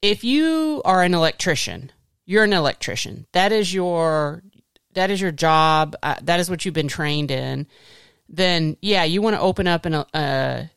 If 0.02 0.24
you 0.24 0.82
are 0.86 1.04
an 1.04 1.14
electrician, 1.14 1.92
you're 2.26 2.46
an 2.46 2.54
electrician. 2.54 3.26
That 3.34 3.52
is 3.52 3.74
your 3.74 4.44
that 5.00 5.12
is 5.12 5.22
your 5.22 5.32
job. 5.32 5.96
Uh, 6.04 6.16
that 6.24 6.42
is 6.42 6.50
what 6.50 6.66
you've 6.66 6.74
been 6.74 6.90
trained 6.90 7.32
in. 7.32 7.68
Then 8.28 8.76
yeah, 8.82 9.06
you 9.06 9.22
want 9.22 9.36
to 9.38 9.42
open 9.42 9.66
up 9.66 9.86
an 9.86 9.94
uh, 9.96 10.68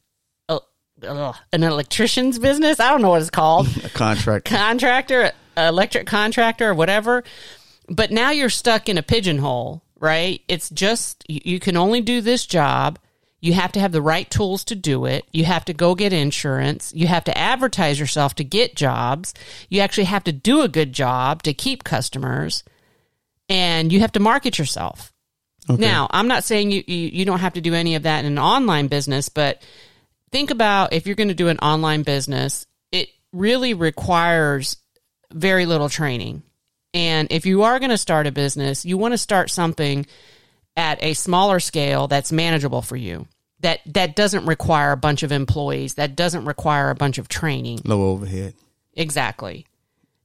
uh, 0.49 0.59
uh, 1.03 1.33
an 1.53 1.65
electrician's 1.65 2.39
business. 2.39 2.79
I 2.79 2.91
don't 2.91 3.03
know 3.03 3.11
what 3.11 3.21
it's 3.21 3.31
called 3.31 3.67
a 3.85 3.89
contract. 3.89 4.45
contractor, 4.45 5.33
electric 5.57 6.07
contractor, 6.07 6.71
or 6.71 6.75
whatever. 6.75 7.25
But 7.89 8.13
now 8.13 8.31
you're 8.31 8.49
stuck 8.49 8.89
in 8.89 8.97
a 8.97 9.03
pigeonhole, 9.03 9.83
right? 9.99 10.41
It's 10.47 10.71
just 10.71 11.25
you 11.29 11.59
can 11.59 11.77
only 11.77 12.01
do 12.01 12.21
this 12.21 12.47
job. 12.47 13.01
You 13.41 13.55
have 13.55 13.73
to 13.73 13.81
have 13.81 13.91
the 13.91 14.01
right 14.01 14.31
tools 14.31 14.63
to 14.67 14.77
do 14.77 15.05
it. 15.05 15.25
You 15.33 15.47
have 15.47 15.65
to 15.65 15.75
go 15.75 15.97
get 15.97 16.13
insurance. 16.13 16.93
You 16.95 17.09
have 17.09 17.25
to 17.25 17.37
advertise 17.37 17.99
yourself 17.99 18.37
to 18.37 18.45
get 18.45 18.77
jobs. 18.77 19.35
You 19.69 19.81
actually 19.81 20.05
have 20.05 20.23
to 20.25 20.33
do 20.33 20.63
a 20.63 20.69
good 20.69 20.93
job 20.93 21.43
to 21.43 21.53
keep 21.53 21.83
customers. 21.83 22.63
And 23.53 23.93
you 23.93 24.01
have 24.01 24.13
to 24.13 24.21
market 24.21 24.59
yourself. 24.59 25.13
Now, 25.69 26.09
I'm 26.11 26.27
not 26.27 26.43
saying 26.43 26.71
you, 26.73 26.83
you 26.87 27.09
you 27.09 27.25
don't 27.25 27.39
have 27.39 27.53
to 27.53 27.61
do 27.61 27.75
any 27.75 27.95
of 27.95 28.03
that 28.03 28.25
in 28.25 28.33
an 28.33 28.39
online 28.39 28.89
business, 28.89 29.29
but 29.29 29.63
think 30.31 30.51
about 30.51 30.93
if 30.93 31.07
you're 31.07 31.15
going 31.15 31.29
to 31.29 31.35
do 31.35 31.49
an 31.49 31.59
online 31.59 32.03
business, 32.03 32.67
it 32.91 33.11
really 33.33 33.73
requires 33.75 34.77
very 35.31 35.67
little 35.67 35.89
training. 35.89 36.43
And 36.95 37.29
if 37.31 37.47
you 37.47 37.63
are 37.63 37.79
going 37.79 37.91
to 37.91 37.99
start 37.99 38.27
a 38.27 38.33
business, 38.33 38.85
you 38.85 38.99
want 38.99 39.13
to 39.13 39.19
start 39.19 39.51
something 39.51 40.05
at 40.77 41.03
a 41.03 41.15
smaller 41.15 41.61
scale 41.61 42.09
that's 42.09 42.33
manageable 42.33 42.83
for 42.83 42.97
you. 42.97 43.27
that 43.63 43.81
that 43.87 44.17
doesn't 44.17 44.47
require 44.47 44.93
a 44.93 44.97
bunch 44.97 45.23
of 45.23 45.33
employees, 45.33 45.95
that 45.95 46.17
doesn't 46.17 46.45
require 46.45 46.91
a 46.91 46.95
bunch 46.95 47.19
of 47.19 47.29
training. 47.29 47.81
Low 47.85 48.11
overhead. 48.11 48.55
Exactly. 48.95 49.67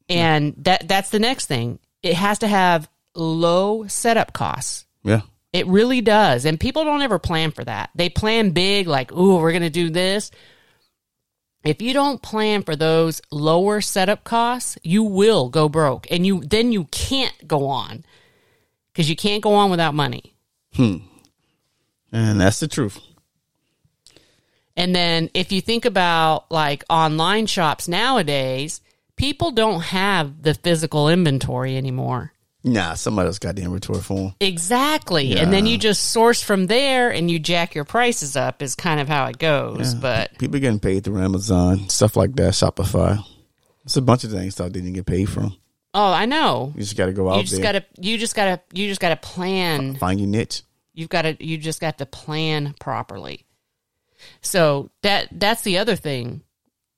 And 0.09 0.55
that 0.59 0.87
that's 0.87 1.09
the 1.09 1.19
next 1.19 1.45
thing. 1.45 1.79
It 2.03 2.15
has 2.15 2.39
to 2.39 2.47
have 2.47 2.89
low 3.17 3.87
setup 3.87 4.33
costs. 4.33 4.85
Yeah. 5.03 5.21
It 5.53 5.67
really 5.67 6.01
does. 6.01 6.45
And 6.45 6.59
people 6.59 6.83
don't 6.83 7.01
ever 7.01 7.19
plan 7.19 7.51
for 7.51 7.63
that. 7.63 7.89
They 7.95 8.09
plan 8.09 8.51
big, 8.51 8.87
like, 8.87 9.11
ooh, 9.11 9.37
we're 9.37 9.51
going 9.51 9.63
to 9.63 9.69
do 9.69 9.89
this. 9.89 10.29
If 11.63 11.81
you 11.81 11.93
don't 11.93 12.21
plan 12.21 12.63
for 12.63 12.75
those 12.75 13.21
lower 13.31 13.81
setup 13.81 14.23
costs, 14.23 14.77
you 14.83 15.03
will 15.03 15.49
go 15.49 15.67
broke. 15.67 16.07
And 16.11 16.25
you 16.25 16.41
then 16.41 16.71
you 16.71 16.85
can't 16.85 17.47
go 17.47 17.67
on 17.67 18.05
because 18.93 19.09
you 19.09 19.15
can't 19.15 19.43
go 19.43 19.53
on 19.53 19.69
without 19.71 19.93
money. 19.93 20.33
Hmm. 20.75 20.97
And 22.11 22.39
that's 22.39 22.59
the 22.59 22.67
truth. 22.67 22.99
And 24.77 24.95
then 24.95 25.29
if 25.33 25.51
you 25.51 25.59
think 25.59 25.85
about 25.85 26.49
like 26.51 26.83
online 26.89 27.47
shops 27.47 27.87
nowadays, 27.87 28.79
people 29.15 29.51
don't 29.51 29.81
have 29.81 30.43
the 30.43 30.53
physical 30.53 31.09
inventory 31.09 31.75
anymore. 31.75 32.31
Nah, 32.67 32.95
somebody 32.95 33.27
else 33.27 33.39
got 33.39 33.55
the 33.55 33.61
inventory 33.63 34.01
for 34.01 34.15
them. 34.17 34.35
Exactly. 34.41 35.37
And 35.37 35.53
then 35.53 35.65
you 35.65 35.77
just 35.77 36.11
source 36.11 36.41
from 36.41 36.67
there 36.67 37.09
and 37.11 37.31
you 37.31 37.39
jack 37.39 37.73
your 37.75 37.85
prices 37.85 38.35
up 38.35 38.61
is 38.61 38.75
kind 38.75 38.99
of 38.99 39.07
how 39.07 39.25
it 39.25 39.37
goes. 39.39 39.95
But 39.95 40.37
People 40.37 40.59
getting 40.59 40.79
paid 40.79 41.03
through 41.03 41.21
Amazon, 41.21 41.87
stuff 41.89 42.15
like 42.17 42.35
that, 42.35 42.53
Shopify. 42.53 43.23
It's 43.85 43.95
a 43.95 44.01
bunch 44.01 44.23
of 44.25 44.31
things 44.31 44.55
that 44.55 44.71
didn't 44.73 44.93
get 44.93 45.05
paid 45.05 45.29
from. 45.29 45.55
oh, 45.93 46.11
I 46.11 46.25
know. 46.25 46.73
You 46.75 46.81
just 46.81 46.97
got 46.97 47.05
to 47.07 47.13
go 47.13 47.29
out 47.29 47.37
You 47.37 47.43
just 47.43 47.53
there, 47.61 47.63
gotta 47.73 47.85
you 47.99 48.17
just 48.17 48.35
gotta 48.35 48.61
you 48.73 48.87
just 48.87 48.99
gotta 48.99 49.15
plan. 49.15 49.95
find 49.95 50.19
your 50.19 50.27
niche. 50.29 50.63
You've 50.93 51.09
gotta 51.09 51.37
you 51.39 51.57
just 51.57 51.79
got 51.79 51.97
to 51.99 52.05
plan 52.05 52.75
properly. 52.79 53.45
So 54.41 54.91
that 55.03 55.29
that's 55.31 55.61
the 55.61 55.77
other 55.77 55.95
thing, 55.95 56.41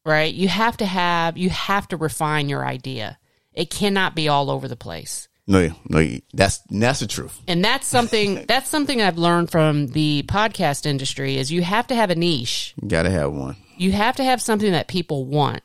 right? 0.06 0.34
You 0.34 0.48
have 0.48 0.78
to 0.78 0.86
have 0.86 1.38
you 1.38 1.50
have 1.52 1.88
to 1.90 1.98
refine 1.98 2.50
your 2.50 2.66
idea. 2.66 3.18
It 3.54 3.70
cannot 3.70 4.16
be 4.16 4.28
all 4.28 4.50
over 4.50 4.68
the 4.68 4.76
place. 4.76 5.28
No, 5.50 5.68
no, 5.90 6.08
that's 6.32 6.60
that's 6.70 7.00
the 7.00 7.08
truth. 7.08 7.42
and 7.48 7.66
that's 7.66 7.88
something 7.88 8.46
that's 8.48 8.70
something 8.70 9.02
I've 9.02 9.18
learned 9.18 9.50
from 9.50 9.88
the 9.88 10.24
podcast 10.28 10.86
industry 10.86 11.38
is 11.38 11.52
you 11.52 11.64
have 11.64 11.88
to 11.88 11.96
have 11.96 12.12
a 12.12 12.16
niche. 12.16 12.76
You 12.80 12.88
got 12.88 13.04
to 13.04 13.10
have 13.10 13.34
one. 13.34 13.56
You 13.76 13.92
have 13.92 14.16
to 14.18 14.24
have 14.24 14.44
something 14.44 14.72
that 14.72 14.88
people 14.88 15.26
want. 15.26 15.64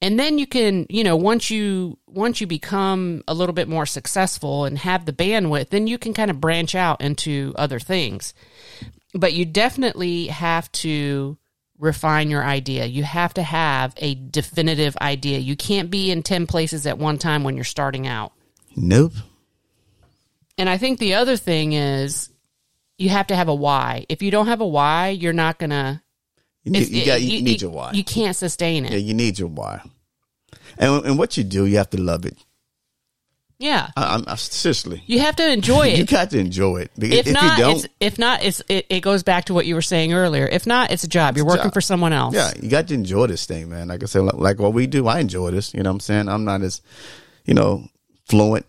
And 0.00 0.18
then 0.18 0.38
you 0.38 0.46
can, 0.46 0.86
you 0.88 1.04
know, 1.04 1.14
once 1.14 1.50
you 1.50 1.98
once 2.06 2.40
you 2.40 2.46
become 2.46 3.22
a 3.28 3.34
little 3.34 3.52
bit 3.52 3.68
more 3.68 3.84
successful 3.84 4.64
and 4.64 4.78
have 4.78 5.04
the 5.04 5.12
bandwidth, 5.12 5.68
then 5.68 5.86
you 5.86 5.98
can 5.98 6.14
kind 6.14 6.30
of 6.30 6.40
branch 6.40 6.74
out 6.74 7.02
into 7.02 7.52
other 7.56 7.78
things. 7.78 8.32
But 9.12 9.34
you 9.34 9.44
definitely 9.44 10.28
have 10.28 10.72
to 10.72 11.36
refine 11.78 12.30
your 12.30 12.42
idea. 12.42 12.86
You 12.86 13.02
have 13.04 13.34
to 13.34 13.42
have 13.42 13.92
a 13.98 14.14
definitive 14.14 14.96
idea. 15.02 15.38
You 15.38 15.54
can't 15.54 15.90
be 15.90 16.10
in 16.10 16.22
10 16.22 16.46
places 16.46 16.86
at 16.86 16.96
one 16.96 17.18
time 17.18 17.44
when 17.44 17.56
you're 17.56 17.64
starting 17.64 18.06
out. 18.06 18.32
Nope. 18.76 19.12
And 20.58 20.68
I 20.68 20.78
think 20.78 20.98
the 20.98 21.14
other 21.14 21.36
thing 21.36 21.72
is 21.72 22.28
you 22.98 23.08
have 23.08 23.28
to 23.28 23.36
have 23.36 23.48
a 23.48 23.54
why. 23.54 24.06
If 24.08 24.22
you 24.22 24.30
don't 24.30 24.46
have 24.46 24.60
a 24.60 24.66
why, 24.66 25.08
you're 25.08 25.32
not 25.32 25.58
gonna. 25.58 26.02
You 26.64 26.70
need, 26.72 26.88
you, 26.90 27.04
got, 27.04 27.20
you, 27.20 27.36
you- 27.38 27.42
need 27.42 27.60
you- 27.62 27.68
your 27.68 27.76
why. 27.76 27.92
You 27.92 28.04
can't 28.04 28.36
sustain 28.36 28.84
it. 28.84 28.92
yeah, 28.92 28.98
you 28.98 29.14
need 29.14 29.38
your 29.38 29.48
why. 29.48 29.82
And 30.78 31.04
and 31.04 31.18
what 31.18 31.36
you 31.36 31.44
do, 31.44 31.66
you 31.66 31.76
have 31.78 31.90
to 31.90 32.00
love 32.00 32.24
it. 32.24 32.36
Yeah, 33.58 33.90
I, 33.96 34.14
I'm 34.14 34.24
I, 34.26 34.34
seriously. 34.34 35.04
you 35.06 35.20
have 35.20 35.36
to 35.36 35.48
enjoy 35.48 35.86
it. 35.88 35.98
You 35.98 36.04
got 36.04 36.30
to 36.30 36.38
enjoy 36.38 36.82
it. 36.82 36.90
If, 36.96 37.26
if, 37.28 37.32
not, 37.32 37.58
you 37.58 37.64
don't, 37.64 37.76
it's 37.84 37.86
if 38.00 38.18
not, 38.18 38.42
it's 38.42 38.60
it, 38.68 38.86
it 38.90 39.00
goes 39.00 39.22
back 39.22 39.44
to 39.46 39.54
what 39.54 39.66
you 39.66 39.74
were 39.76 39.82
saying 39.82 40.12
earlier. 40.12 40.46
If 40.46 40.66
not, 40.66 40.90
it's 40.90 41.04
a 41.04 41.08
job. 41.08 41.36
You're 41.36 41.46
a 41.46 41.48
working 41.48 41.64
job. 41.64 41.74
for 41.74 41.80
someone 41.80 42.12
else. 42.12 42.34
yeah, 42.34 42.50
you 42.60 42.68
got 42.68 42.88
to 42.88 42.94
enjoy 42.94 43.26
this 43.28 43.46
thing, 43.46 43.68
man. 43.70 43.88
Like 43.88 44.02
I 44.02 44.06
said, 44.06 44.20
like, 44.22 44.34
like 44.34 44.58
what 44.58 44.72
we 44.72 44.86
do, 44.88 45.06
I 45.06 45.20
enjoy 45.20 45.50
this. 45.52 45.74
You 45.74 45.82
know 45.82 45.90
what 45.90 45.94
I'm 45.96 46.00
saying? 46.00 46.28
I'm 46.28 46.44
not 46.44 46.62
as, 46.62 46.80
you 47.44 47.54
know, 47.54 47.86
fluent 48.32 48.64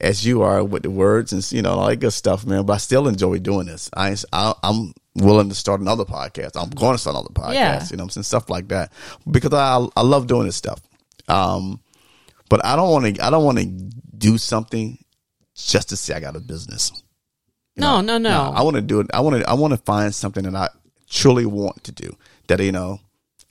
as 0.00 0.24
you 0.24 0.42
are 0.42 0.62
with 0.64 0.82
the 0.84 0.90
words 0.90 1.32
and 1.32 1.42
you 1.52 1.62
know 1.62 1.72
all 1.72 1.86
that 1.88 1.96
good 1.96 2.12
stuff, 2.12 2.46
man. 2.46 2.64
But 2.64 2.74
I 2.74 2.76
still 2.78 3.08
enjoy 3.08 3.38
doing 3.38 3.66
this. 3.66 3.90
I, 3.96 4.14
I 4.32 4.54
I'm 4.62 4.92
willing 5.16 5.48
to 5.48 5.54
start 5.54 5.80
another 5.80 6.04
podcast. 6.04 6.52
I'm 6.54 6.70
going 6.70 6.94
to 6.94 6.98
start 6.98 7.16
another 7.16 7.34
podcast. 7.34 7.54
Yeah. 7.54 7.86
You 7.90 7.96
know 7.96 8.04
I'm 8.04 8.10
saying? 8.10 8.24
Stuff 8.24 8.48
like 8.48 8.68
that 8.68 8.92
because 9.30 9.52
I 9.52 9.86
I 9.96 10.02
love 10.02 10.26
doing 10.28 10.46
this 10.46 10.56
stuff. 10.56 10.80
Um, 11.28 11.80
but 12.48 12.64
I 12.64 12.76
don't 12.76 12.90
want 12.90 13.16
to. 13.16 13.24
I 13.24 13.30
don't 13.30 13.44
want 13.44 13.58
to 13.58 13.64
do 13.66 14.38
something 14.38 14.98
just 15.54 15.88
to 15.90 15.96
say 15.96 16.14
I 16.14 16.20
got 16.20 16.36
a 16.36 16.40
business. 16.40 16.92
You 17.76 17.80
No, 17.82 18.00
know? 18.00 18.18
no, 18.18 18.30
no. 18.30 18.52
I 18.54 18.62
want 18.62 18.76
to 18.76 18.82
do 18.82 19.00
it. 19.00 19.06
I 19.14 19.20
want 19.20 19.42
to. 19.42 19.48
I 19.48 19.54
want 19.54 19.72
to 19.72 19.78
find 19.78 20.14
something 20.14 20.44
that 20.44 20.54
I 20.54 20.68
truly 21.08 21.46
want 21.46 21.84
to 21.84 21.92
do. 21.92 22.14
That 22.48 22.60
you 22.60 22.72
know, 22.72 23.00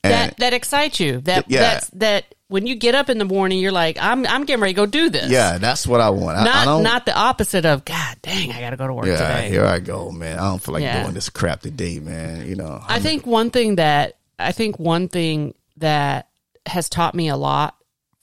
and 0.04 0.14
that 0.14 0.38
that 0.38 0.54
excites 0.54 1.00
you. 1.00 1.22
That 1.22 1.50
Yeah. 1.50 1.62
that's 1.62 1.88
that 1.92 2.36
when 2.52 2.68
you 2.68 2.76
get 2.76 2.96
up 2.96 3.10
in 3.10 3.18
the 3.18 3.26
morning, 3.26 3.60
you're 3.60 3.72
like, 3.72 3.98
I'm 4.00 4.26
I'm 4.28 4.44
getting 4.46 4.62
ready 4.62 4.74
to 4.74 4.78
go 4.78 4.86
do 4.86 5.10
this. 5.10 5.32
yeah, 5.32 5.58
that's 5.58 5.88
what 5.88 6.02
I 6.02 6.10
want. 6.10 6.38
I, 6.38 6.42
I 6.42 6.44
Not 6.44 6.66
don't. 6.66 6.84
not 6.84 7.06
the 7.06 7.18
opposite 7.18 7.66
of 7.66 7.86
God 7.86 8.18
dang, 8.22 8.52
I 8.52 8.60
got 8.60 8.72
to 8.72 8.78
go 8.78 8.88
to 8.88 8.94
work 8.94 9.06
yeah, 9.06 9.18
today. 9.18 9.50
here 9.50 9.66
I 9.66 9.80
go, 9.80 10.12
man. 10.12 10.38
I 10.38 10.50
don't 10.50 10.62
feel 10.62 10.74
like 10.74 10.84
Yeah. 10.84 11.02
doing 11.04 11.14
this 11.14 11.30
crap 11.30 11.62
today, 11.62 12.00
man. 12.00 12.46
You 12.48 12.56
know, 12.56 12.84
I 12.86 13.00
think 13.00 13.26
one 13.26 13.50
thing 13.52 13.76
that 13.76 14.18
I 14.38 14.52
think 14.52 14.78
one 14.80 15.08
thing 15.08 15.54
that 15.78 16.28
has 16.66 16.90
taught 16.90 17.16
me 17.16 17.30
a 17.30 17.38
lot 17.38 17.76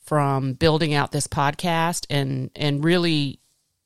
from 0.04 0.52
building 0.52 0.94
out 0.94 1.10
this 1.10 1.26
podcast 1.26 2.06
and 2.10 2.50
and 2.54 2.84
really 2.84 3.40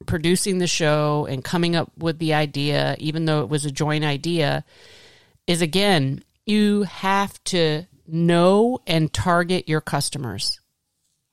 producing 0.07 0.59
the 0.59 0.67
show 0.67 1.27
and 1.31 1.45
coming 1.45 1.77
up 1.77 1.91
with 1.97 2.19
the 2.19 2.35
idea 2.35 2.97
even 2.99 3.25
though 3.25 3.43
it 3.43 3.49
was 3.49 3.65
a 3.65 3.71
joint 3.71 4.03
idea 4.05 4.65
is 5.47 5.63
again 5.63 6.23
you 6.45 6.83
have 6.83 7.43
to 7.45 7.85
know 8.07 8.79
and 8.87 9.13
target 9.13 9.69
your 9.69 9.81
customers. 9.81 10.61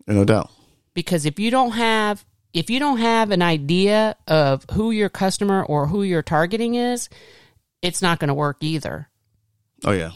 No 0.08 0.26
doubt. 0.26 0.50
because 0.94 1.26
if 1.26 1.40
you 1.40 1.52
don't 1.52 1.72
have 1.72 2.26
if 2.52 2.70
you 2.72 2.80
don't 2.80 2.98
have 2.98 3.30
an 3.30 3.42
idea 3.44 4.16
of 4.28 4.66
who 4.72 4.90
your 4.90 5.10
customer 5.10 5.64
or 5.64 5.86
who 5.88 6.02
you're 6.02 6.24
targeting 6.24 6.74
is 6.76 7.10
it's 7.82 8.02
not 8.02 8.20
going 8.20 8.28
to 8.30 8.34
work 8.34 8.58
either. 8.62 9.08
Oh 9.86 9.92
yeah, 9.92 10.12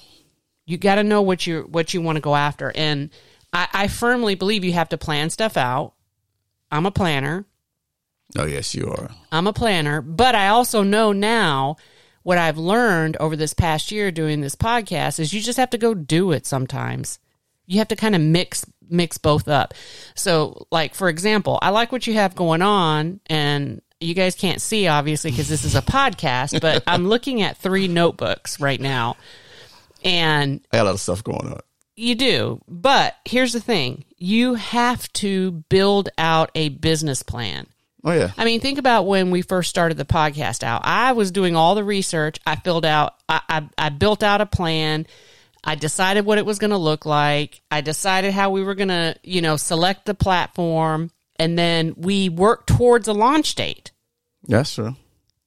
you 0.66 0.78
got 0.78 0.96
to 0.96 1.04
know 1.04 1.22
what 1.22 1.46
you 1.46 1.62
what 1.70 1.94
you 1.94 2.02
want 2.02 2.16
to 2.18 2.22
go 2.22 2.36
after. 2.36 2.72
And 2.76 3.12
I, 3.54 3.68
I 3.72 3.88
firmly 3.88 4.34
believe 4.36 4.64
you 4.66 4.74
have 4.74 4.90
to 4.90 4.98
plan 4.98 5.30
stuff 5.30 5.58
out. 5.58 5.94
I'm 6.72 6.86
a 6.88 6.92
planner. 6.92 7.46
Oh 8.36 8.46
yes, 8.46 8.74
you 8.74 8.90
are. 8.90 9.12
i'm 9.32 9.46
a 9.46 9.54
planner. 9.54 10.02
But 10.02 10.34
i 10.34 10.48
also 10.48 10.82
know 10.82 11.12
now 11.12 11.76
what 12.24 12.38
i've 12.38 12.58
learned 12.58 13.16
over 13.18 13.36
this 13.36 13.54
past 13.54 13.92
year 13.92 14.12
doing 14.12 14.42
this 14.42 14.56
podcast 14.56 15.20
is 15.20 15.34
you 15.34 15.42
just 15.42 15.58
have 15.58 15.70
to 15.70 15.78
go 15.78 15.94
do 15.94 16.32
it 16.32 16.46
sometimes 16.46 17.20
you 17.66 17.78
have 17.78 17.88
to 17.88 17.96
kind 17.96 18.16
of 18.16 18.22
mix 18.22 18.66
mix 18.90 19.18
both 19.18 19.48
up 19.48 19.74
so 20.16 20.66
like 20.72 20.94
for 20.94 21.08
example 21.10 21.60
i 21.62 21.70
like 21.70 21.92
what 21.92 22.06
you 22.08 22.14
have 22.14 22.36
going 22.36 22.62
on 22.62 23.20
and 23.28 23.82
you 24.00 24.14
guys 24.14 24.36
can't 24.36 24.62
see 24.62 24.88
obviously 24.88 25.32
because 25.32 25.48
this 25.48 25.64
is 25.64 25.76
a 25.76 25.82
podcast 25.82 26.60
but 26.60 26.84
i'm 26.88 27.08
looking 27.08 27.42
at 27.42 27.58
three 27.58 27.88
notebooks 27.88 28.60
right 28.60 28.82
now 28.82 29.16
and 30.04 30.60
I 30.72 30.78
got 30.78 30.84
a 30.84 30.86
lot 30.86 30.94
of 30.96 31.00
stuff 31.00 31.24
going 31.24 31.48
on. 31.48 31.60
you 31.96 32.16
do. 32.16 32.62
But 32.68 33.16
here's 33.26 33.54
the 33.54 33.60
thing 33.62 34.06
you 34.18 34.56
have 34.56 35.12
to 35.14 35.52
build 35.52 36.10
out 36.18 36.52
a 36.56 36.70
business 36.70 37.24
plan. 37.24 37.68
Oh 38.04 38.12
yeah, 38.12 38.32
I 38.38 38.44
mean, 38.44 38.60
think 38.60 38.80
about 38.80 39.06
when 39.08 39.32
we 39.32 39.42
first 39.42 39.70
started 39.70 39.98
the 39.98 40.06
podcast 40.06 40.64
out. 40.64 40.82
I 40.84 41.14
was 41.14 41.32
doing 41.32 41.56
all 41.56 41.74
the 41.76 41.84
research. 41.86 42.38
I 42.46 42.58
filled 42.58 42.86
out, 42.86 43.16
I, 43.30 43.42
I, 43.48 43.70
I 43.78 43.90
built 43.90 44.24
out 44.24 44.42
a 44.42 44.46
plan. 44.46 45.08
I 45.64 45.76
decided 45.76 46.26
what 46.26 46.38
it 46.38 46.46
was 46.46 46.60
going 46.60 46.72
to 46.72 46.78
look 46.78 47.06
like. 47.06 47.62
I 47.72 47.80
decided 47.80 48.34
how 48.34 48.50
we 48.50 48.62
were 48.62 48.76
going 48.76 48.90
to, 48.90 49.16
you 49.24 49.42
know, 49.42 49.56
select 49.56 50.06
the 50.06 50.14
platform. 50.14 51.12
And 51.38 51.58
then 51.58 51.94
we 51.96 52.28
worked 52.28 52.68
towards 52.68 53.08
a 53.08 53.14
launch 53.14 53.56
date. 53.56 53.92
that's 54.46 54.76
true. 54.76 54.98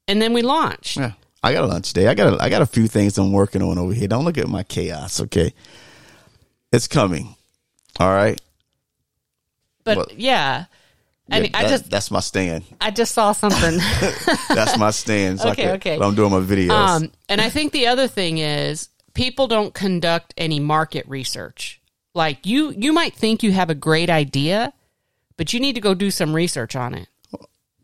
And 0.08 0.22
then 0.22 0.32
we 0.32 0.40
launched. 0.40 0.96
Yeah, 0.96 1.12
I 1.42 1.52
got 1.52 1.64
a 1.64 1.66
launch 1.66 1.92
day. 1.92 2.06
I 2.06 2.14
got 2.14 2.32
a, 2.32 2.42
I 2.42 2.48
got 2.48 2.62
a 2.62 2.66
few 2.66 2.88
things 2.88 3.18
I'm 3.18 3.32
working 3.32 3.60
on 3.60 3.76
over 3.76 3.92
here. 3.92 4.08
Don't 4.08 4.24
look 4.24 4.38
at 4.38 4.48
my 4.48 4.62
chaos, 4.62 5.20
okay? 5.20 5.52
It's 6.72 6.88
coming. 6.88 7.36
All 8.00 8.08
right. 8.12 8.40
But 9.84 9.96
Well, 9.98 10.06
yeah. 10.16 10.64
I 11.30 11.36
Yeah, 11.36 11.42
mean, 11.42 11.50
I 11.54 11.68
just, 11.68 11.90
that's 11.90 12.10
my 12.10 12.20
stand. 12.20 12.64
I 12.80 12.90
just 12.90 13.12
saw 13.12 13.32
something. 13.32 13.78
That's 14.48 14.78
my 14.78 14.90
stand. 14.92 15.40
So 15.40 15.50
Okay, 15.50 15.72
okay. 15.72 15.98
I'm 16.00 16.14
doing 16.14 16.30
my 16.30 16.38
videos. 16.40 16.70
Um, 16.70 17.10
and 17.28 17.40
I 17.40 17.50
think 17.50 17.72
the 17.72 17.88
other 17.88 18.06
thing 18.06 18.38
is 18.38 18.90
people 19.12 19.48
don't 19.48 19.74
conduct 19.74 20.34
any 20.36 20.60
market 20.60 21.04
research. 21.08 21.80
Like 22.14 22.46
you, 22.46 22.70
you 22.70 22.92
might 22.92 23.14
think 23.14 23.42
you 23.42 23.50
have 23.52 23.70
a 23.70 23.74
great 23.74 24.08
idea, 24.08 24.72
but 25.36 25.52
you 25.52 25.58
need 25.58 25.74
to 25.74 25.80
go 25.80 25.94
do 25.94 26.12
some 26.12 26.32
research 26.32 26.76
on 26.76 26.94
it. 26.94 27.08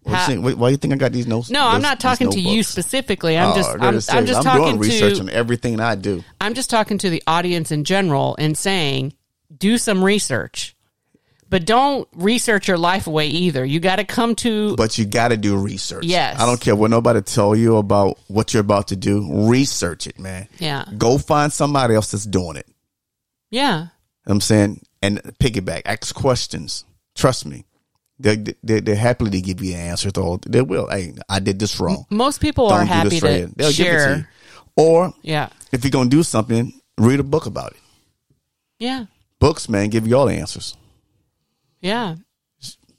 You 0.04 0.40
why, 0.40 0.52
why 0.54 0.68
you 0.70 0.76
think 0.76 0.94
I 0.94 0.96
got 0.96 1.12
these 1.12 1.28
notes? 1.28 1.48
No, 1.48 1.64
I'm 1.64 1.82
not 1.82 2.00
talking 2.00 2.30
to 2.30 2.40
you 2.40 2.64
specifically. 2.64 3.38
I'm 3.38 3.52
Oh, 3.52 3.54
just, 3.54 3.70
they're 3.70 3.88
I'm, 3.88 3.94
the 3.94 4.08
I'm 4.10 4.26
just 4.26 4.38
I'm 4.38 4.44
talking 4.44 4.64
doing 4.64 4.78
research 4.78 5.14
to, 5.14 5.20
on 5.20 5.30
everything 5.30 5.78
I 5.78 5.94
do. 5.94 6.24
I'm 6.40 6.54
just 6.54 6.70
talking 6.70 6.98
to 6.98 7.10
the 7.10 7.22
audience 7.26 7.70
in 7.70 7.84
general 7.84 8.34
and 8.38 8.58
saying, 8.58 9.14
do 9.56 9.78
some 9.78 10.02
research. 10.02 10.74
But 11.52 11.66
don't 11.66 12.08
research 12.14 12.66
your 12.66 12.78
life 12.78 13.06
away 13.06 13.28
either. 13.28 13.62
You 13.64 13.78
got 13.78 13.96
to 13.96 14.04
come 14.04 14.34
to 14.36 14.74
But 14.74 14.96
you 14.98 15.04
got 15.04 15.28
to 15.28 15.36
do 15.36 15.56
research. 15.56 16.04
Yes. 16.04 16.40
I 16.40 16.46
don't 16.46 16.60
care 16.60 16.74
what 16.74 16.90
nobody 16.90 17.20
tell 17.20 17.54
you 17.54 17.76
about 17.76 18.18
what 18.28 18.52
you're 18.54 18.62
about 18.62 18.88
to 18.88 18.96
do. 18.96 19.46
Research 19.48 20.06
it, 20.06 20.18
man. 20.18 20.48
yeah, 20.58 20.84
Go 20.98 21.18
find 21.18 21.52
somebody 21.52 21.94
else 21.94 22.10
that's 22.10 22.24
doing 22.26 22.56
it. 22.56 22.66
yeah, 23.50 23.60
You 23.70 23.78
know 23.82 23.88
what 24.24 24.32
I'm 24.34 24.40
saying, 24.40 24.80
and 25.02 25.18
piggyback, 25.38 25.82
ask 25.84 26.14
questions. 26.14 26.84
Trust 27.14 27.44
me, 27.44 27.66
they 28.18 28.36
they 28.62 28.80
they're 28.80 28.96
happily 28.96 29.30
to 29.32 29.40
give 29.42 29.62
you 29.62 29.74
an 29.74 29.80
answer. 29.80 30.10
Though 30.10 30.40
they 30.46 30.62
will. 30.62 30.88
Hey, 30.88 31.12
I 31.28 31.38
did 31.40 31.58
this 31.58 31.78
wrong. 31.78 32.06
Most 32.08 32.40
people 32.40 32.68
Don't 32.70 32.78
are 32.80 32.84
happy 32.86 33.20
to 33.20 33.26
right. 33.26 33.56
They'll 33.58 33.72
give 33.72 33.86
it 33.86 33.90
to 33.92 33.98
share. 33.98 34.16
you. 34.16 34.24
Or 34.76 35.12
Yeah, 35.20 35.50
if 35.70 35.84
you're 35.84 35.90
gonna 35.90 36.08
do 36.08 36.22
something, 36.22 36.72
read 36.96 37.20
a 37.20 37.22
book 37.24 37.44
about 37.44 37.72
it. 37.72 37.78
yeah, 38.78 39.04
Books, 39.38 39.68
man, 39.68 39.90
give 39.90 40.06
you 40.06 40.16
all 40.16 40.24
the 40.26 40.34
answers. 40.34 40.76
Yeah. 41.82 42.16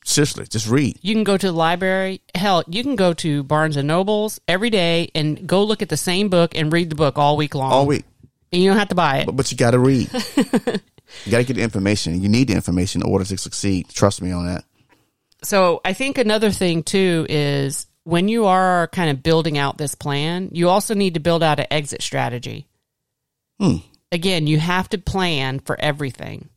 Seriously, 0.06 0.46
just 0.48 0.70
read. 0.70 1.00
You 1.02 1.16
can 1.16 1.24
go 1.24 1.38
to 1.38 1.48
the 1.48 1.54
library. 1.54 2.22
Hell, 2.36 2.63
you 2.68 2.84
can 2.84 2.98
go 2.98 3.13
to 3.13 3.42
Barnes 3.44 3.78
and 3.78 3.88
Nobles 3.88 4.40
every 4.48 4.70
day 4.70 5.10
and 5.16 5.48
go 5.48 5.63
look 5.63 5.82
at 5.82 5.90
the 5.90 5.98
same 5.98 6.28
book 6.30 6.56
and 6.56 6.72
read 6.74 6.90
the 6.90 6.96
book 6.96 7.18
all 7.18 7.38
week 7.38 7.56
long. 7.56 7.72
all 7.72 7.86
week. 7.86 8.04
and 8.52 8.62
you 8.62 8.70
don't 8.70 8.78
have 8.78 8.90
to 8.90 8.96
buy 8.96 9.20
it. 9.20 9.25
But, 9.25 9.38
but 9.38 9.52
you 9.52 9.58
got 9.58 9.72
to 9.72 9.80
read. 9.80 10.12
you 10.38 11.32
got 11.32 11.38
to 11.38 11.44
get 11.46 11.56
the 11.56 11.62
information. 11.63 12.22
You 12.22 12.28
need 12.28 12.50
the 12.50 12.54
information 12.54 13.02
in 13.02 13.10
order 13.10 13.24
to 13.24 13.38
succeed. 13.38 13.88
Trust 13.90 14.22
me 14.22 14.32
on 14.32 14.46
that. 14.46 14.66
So 15.42 15.80
I 15.86 15.94
think 15.94 16.18
another 16.18 16.52
thing 16.52 16.84
too 16.84 17.25
is 17.30 17.88
when 18.04 18.28
you 18.28 18.46
are 18.46 18.88
kind 18.88 19.10
of 19.10 19.24
building 19.24 19.58
out 19.58 19.78
this 19.78 19.96
plan, 19.96 20.50
you 20.52 20.70
also 20.70 20.94
need 20.94 21.13
to 21.13 21.22
build 21.22 21.44
out 21.44 21.60
an 21.60 21.68
exit 21.72 22.02
strategy. 22.02 22.68
Hmm. 23.60 23.78
Again, 24.12 24.48
you 24.48 24.60
have 24.60 24.90
to 24.90 24.98
plan 24.98 25.60
for 25.60 25.80
everything. 25.80 26.50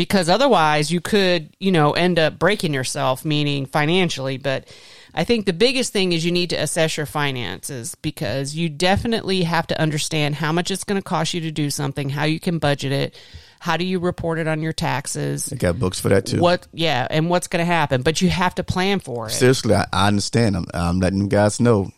Because 0.00 0.30
otherwise 0.30 0.90
you 0.90 1.02
could, 1.02 1.54
you 1.60 1.70
know, 1.70 1.92
end 1.92 2.18
up 2.18 2.38
breaking 2.38 2.72
yourself, 2.72 3.22
meaning 3.22 3.66
financially. 3.66 4.38
But 4.38 4.66
I 5.14 5.24
think 5.24 5.44
the 5.44 5.52
biggest 5.52 5.92
thing 5.92 6.14
is 6.14 6.24
you 6.24 6.32
need 6.32 6.48
to 6.50 6.56
assess 6.56 6.96
your 6.96 7.04
finances 7.04 7.96
because 7.96 8.54
you 8.54 8.70
definitely 8.70 9.42
have 9.42 9.66
to 9.66 9.78
understand 9.78 10.36
how 10.36 10.52
much 10.52 10.70
it's 10.70 10.84
going 10.84 10.98
to 10.98 11.04
cost 11.06 11.34
you 11.34 11.42
to 11.42 11.50
do 11.50 11.68
something, 11.68 12.08
how 12.08 12.24
you 12.24 12.40
can 12.40 12.58
budget 12.58 12.92
it, 12.92 13.18
how 13.58 13.76
do 13.76 13.84
you 13.84 13.98
report 13.98 14.38
it 14.38 14.48
on 14.48 14.62
your 14.62 14.72
taxes, 14.72 15.44
They 15.44 15.56
got 15.58 15.78
books 15.78 16.00
for 16.00 16.08
that 16.08 16.24
too. 16.24 16.40
what 16.40 16.66
yeah 16.72 17.06
and 17.10 17.28
what's 17.28 17.46
going 17.48 17.60
to 17.60 17.70
happen 17.70 18.00
but 18.00 18.22
you 18.22 18.30
have 18.30 18.54
to 18.54 18.62
plan 18.64 19.00
for 19.00 19.26
it 19.26 19.32
Seriously, 19.32 19.74
I, 19.74 19.84
I 19.92 20.08
understand. 20.08 20.56
I'm, 20.56 20.64
I'm 20.72 20.98
letting 20.98 21.20
you 21.20 21.28
guys 21.28 21.60
know. 21.60 21.90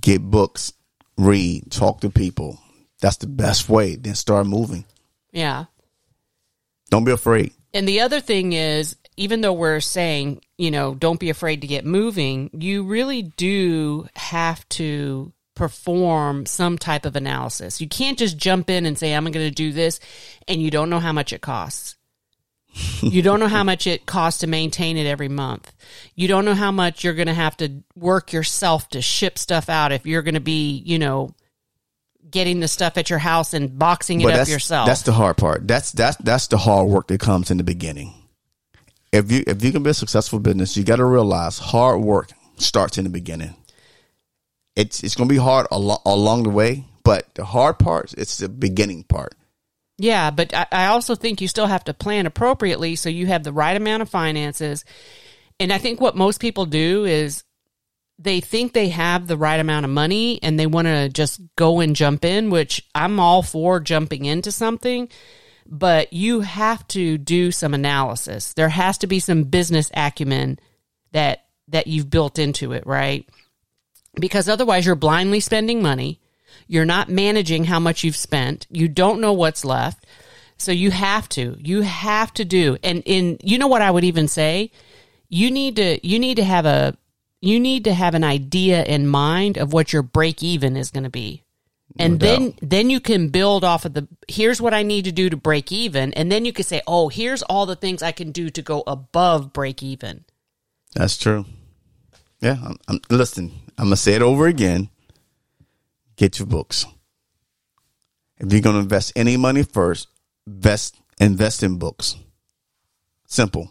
Get 0.00 0.22
books, 0.22 0.72
read, 1.18 1.72
talk 1.72 2.00
to 2.02 2.10
people. 2.10 2.60
That's 3.00 3.16
the 3.16 3.26
best 3.26 3.68
way. 3.68 3.96
Then 3.96 4.14
start 4.14 4.46
moving. 4.46 4.84
yeah 5.32 5.64
Don't 6.90 7.04
be 7.04 7.12
afraid. 7.12 7.52
and 7.74 7.86
the 7.86 8.00
other 8.00 8.20
thing 8.20 8.52
is 8.52 8.96
even 9.16 9.40
though 9.40 9.52
we're 9.52 9.80
saying 9.80 10.40
you 10.58 10.70
know 10.70 10.94
don't 10.94 11.20
be 11.20 11.30
afraid 11.30 11.60
to 11.62 11.66
get 11.66 11.84
moving 11.84 12.50
you 12.52 12.84
really 12.84 13.22
do 13.22 14.06
have 14.14 14.66
to 14.68 15.32
perform 15.54 16.44
some 16.46 16.76
type 16.78 17.06
of 17.06 17.16
analysis 17.16 17.80
you 17.80 17.88
can't 17.88 18.18
just 18.18 18.36
jump 18.36 18.68
in 18.70 18.84
and 18.86 18.98
say 18.98 19.14
i'm 19.14 19.24
going 19.24 19.32
to 19.32 19.50
do 19.50 19.72
this 19.72 20.00
and 20.46 20.62
you 20.62 20.70
don't 20.70 20.90
know 20.90 21.00
how 21.00 21.12
much 21.12 21.32
it 21.32 21.40
costs 21.40 21.96
you 23.00 23.22
don't 23.22 23.40
know 23.40 23.48
how 23.48 23.64
much 23.64 23.86
it 23.86 24.06
costs 24.06 24.40
to 24.40 24.46
maintain 24.46 24.98
it 24.98 25.06
every 25.06 25.28
month. 25.28 25.72
You 26.14 26.28
don't 26.28 26.44
know 26.44 26.54
how 26.54 26.70
much 26.70 27.04
you're 27.04 27.14
going 27.14 27.26
to 27.26 27.34
have 27.34 27.56
to 27.58 27.82
work 27.94 28.34
yourself 28.34 28.88
to 28.90 29.00
ship 29.00 29.38
stuff 29.38 29.70
out 29.70 29.92
if 29.92 30.04
you're 30.04 30.20
going 30.20 30.34
to 30.34 30.40
be, 30.40 30.82
you 30.84 30.98
know, 30.98 31.30
getting 32.36 32.60
the 32.60 32.68
stuff 32.68 32.98
at 32.98 33.08
your 33.08 33.18
house 33.18 33.54
and 33.54 33.78
boxing 33.78 34.20
it 34.20 34.30
up 34.30 34.46
yourself. 34.46 34.86
that's 34.86 35.02
the 35.02 35.12
hard 35.12 35.38
part. 35.38 35.66
That's 35.66 35.90
that's 35.92 36.18
that's 36.18 36.48
the 36.48 36.58
hard 36.58 36.86
work 36.88 37.08
that 37.08 37.18
comes 37.18 37.50
in 37.50 37.56
the 37.56 37.64
beginning. 37.64 38.12
If 39.10 39.32
you 39.32 39.42
if 39.46 39.64
you 39.64 39.72
can 39.72 39.82
be 39.82 39.90
a 39.90 39.94
successful 39.94 40.38
business, 40.38 40.76
you 40.76 40.84
got 40.84 40.96
to 40.96 41.04
realize 41.06 41.58
hard 41.58 42.02
work 42.02 42.30
starts 42.58 42.98
in 42.98 43.04
the 43.04 43.10
beginning. 43.10 43.54
It's 44.76 45.02
it's 45.02 45.14
going 45.14 45.30
to 45.30 45.34
be 45.34 45.40
hard 45.40 45.66
al- 45.72 46.02
along 46.04 46.42
the 46.42 46.50
way, 46.50 46.84
but 47.04 47.34
the 47.36 47.44
hard 47.46 47.78
part 47.78 48.12
it's 48.18 48.36
the 48.36 48.50
beginning 48.50 49.04
part. 49.04 49.34
Yeah, 49.96 50.30
but 50.30 50.52
I, 50.52 50.66
I 50.70 50.86
also 50.88 51.14
think 51.14 51.40
you 51.40 51.48
still 51.48 51.66
have 51.66 51.84
to 51.84 51.94
plan 51.94 52.26
appropriately 52.26 52.96
so 52.96 53.08
you 53.08 53.26
have 53.28 53.44
the 53.44 53.52
right 53.52 53.74
amount 53.74 54.02
of 54.02 54.10
finances. 54.10 54.84
And 55.58 55.72
I 55.72 55.78
think 55.78 56.02
what 56.02 56.14
most 56.14 56.38
people 56.38 56.66
do 56.66 57.06
is 57.06 57.44
they 58.18 58.40
think 58.40 58.72
they 58.72 58.88
have 58.88 59.26
the 59.26 59.36
right 59.36 59.60
amount 59.60 59.84
of 59.84 59.90
money 59.90 60.42
and 60.42 60.58
they 60.58 60.66
want 60.66 60.86
to 60.86 61.08
just 61.08 61.40
go 61.56 61.80
and 61.80 61.94
jump 61.94 62.24
in, 62.24 62.50
which 62.50 62.86
I'm 62.94 63.20
all 63.20 63.42
for 63.42 63.78
jumping 63.78 64.24
into 64.24 64.50
something, 64.50 65.08
but 65.66 66.12
you 66.12 66.40
have 66.40 66.86
to 66.88 67.18
do 67.18 67.52
some 67.52 67.74
analysis. 67.74 68.54
There 68.54 68.70
has 68.70 68.98
to 68.98 69.06
be 69.06 69.20
some 69.20 69.44
business 69.44 69.90
acumen 69.94 70.58
that 71.12 71.44
that 71.68 71.88
you've 71.88 72.08
built 72.08 72.38
into 72.38 72.72
it, 72.72 72.86
right? 72.86 73.28
Because 74.18 74.48
otherwise 74.48 74.86
you're 74.86 74.94
blindly 74.94 75.40
spending 75.40 75.82
money. 75.82 76.20
You're 76.68 76.84
not 76.84 77.08
managing 77.08 77.64
how 77.64 77.80
much 77.80 78.04
you've 78.04 78.16
spent. 78.16 78.66
You 78.70 78.88
don't 78.88 79.20
know 79.20 79.32
what's 79.32 79.64
left. 79.64 80.06
So 80.58 80.72
you 80.72 80.90
have 80.90 81.28
to. 81.30 81.56
You 81.58 81.82
have 81.82 82.32
to 82.34 82.44
do. 82.44 82.78
And 82.82 83.02
in 83.04 83.38
you 83.42 83.58
know 83.58 83.66
what 83.66 83.82
I 83.82 83.90
would 83.90 84.04
even 84.04 84.28
say? 84.28 84.70
You 85.28 85.50
need 85.50 85.76
to 85.76 86.06
you 86.06 86.18
need 86.18 86.36
to 86.36 86.44
have 86.44 86.64
a 86.64 86.96
you 87.48 87.60
need 87.60 87.84
to 87.84 87.94
have 87.94 88.14
an 88.14 88.24
idea 88.24 88.84
in 88.84 89.06
mind 89.06 89.56
of 89.56 89.72
what 89.72 89.92
your 89.92 90.02
break 90.02 90.42
even 90.42 90.76
is 90.76 90.90
going 90.90 91.04
to 91.04 91.10
be. 91.10 91.42
And 91.98 92.20
No 92.20 92.26
then 92.26 92.54
then 92.60 92.90
you 92.90 93.00
can 93.00 93.28
build 93.28 93.64
off 93.64 93.84
of 93.84 93.94
the 93.94 94.06
here's 94.28 94.60
what 94.60 94.74
I 94.74 94.82
need 94.82 95.04
to 95.06 95.12
do 95.12 95.30
to 95.30 95.36
break 95.36 95.72
even 95.72 96.12
and 96.12 96.30
then 96.30 96.44
you 96.44 96.52
can 96.52 96.64
say, 96.64 96.82
"Oh, 96.86 97.08
here's 97.08 97.42
all 97.42 97.64
the 97.64 97.76
things 97.76 98.02
I 98.02 98.12
can 98.12 98.32
do 98.32 98.50
to 98.50 98.60
go 98.60 98.82
above 98.86 99.52
break 99.52 99.82
even." 99.82 100.24
That's 100.94 101.16
true. 101.16 101.46
Yeah, 102.40 102.56
I'm, 102.62 102.76
I'm, 102.88 103.00
listen, 103.08 103.52
I'm 103.78 103.86
gonna 103.86 103.96
say 103.96 104.14
it 104.14 104.22
over 104.22 104.46
again. 104.46 104.90
Get 106.16 106.38
your 106.38 106.46
books. 106.46 106.84
If 108.38 108.52
you're 108.52 108.62
gonna 108.62 108.80
invest 108.80 109.12
any 109.16 109.36
money 109.36 109.62
first, 109.62 110.08
invest 110.46 110.96
invest 111.18 111.62
in 111.62 111.78
books. 111.78 112.16
Simple. 113.26 113.70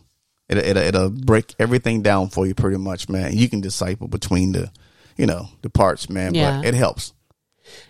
It'll, 0.50 0.64
it'll, 0.64 0.84
it'll 0.84 1.10
break 1.10 1.56
everything 1.60 2.02
down 2.02 2.30
for 2.30 2.46
you 2.46 2.54
pretty 2.54 2.78
much, 2.78 3.10
man. 3.10 3.36
You 3.36 3.50
can 3.50 3.62
disciple 3.62 4.08
between 4.08 4.52
the, 4.52 4.72
you 5.18 5.26
know, 5.26 5.50
the 5.62 5.70
parts, 5.70 6.10
man. 6.10 6.36
Yeah. 6.36 6.58
But 6.58 6.68
it 6.68 6.74
helps. 6.74 7.14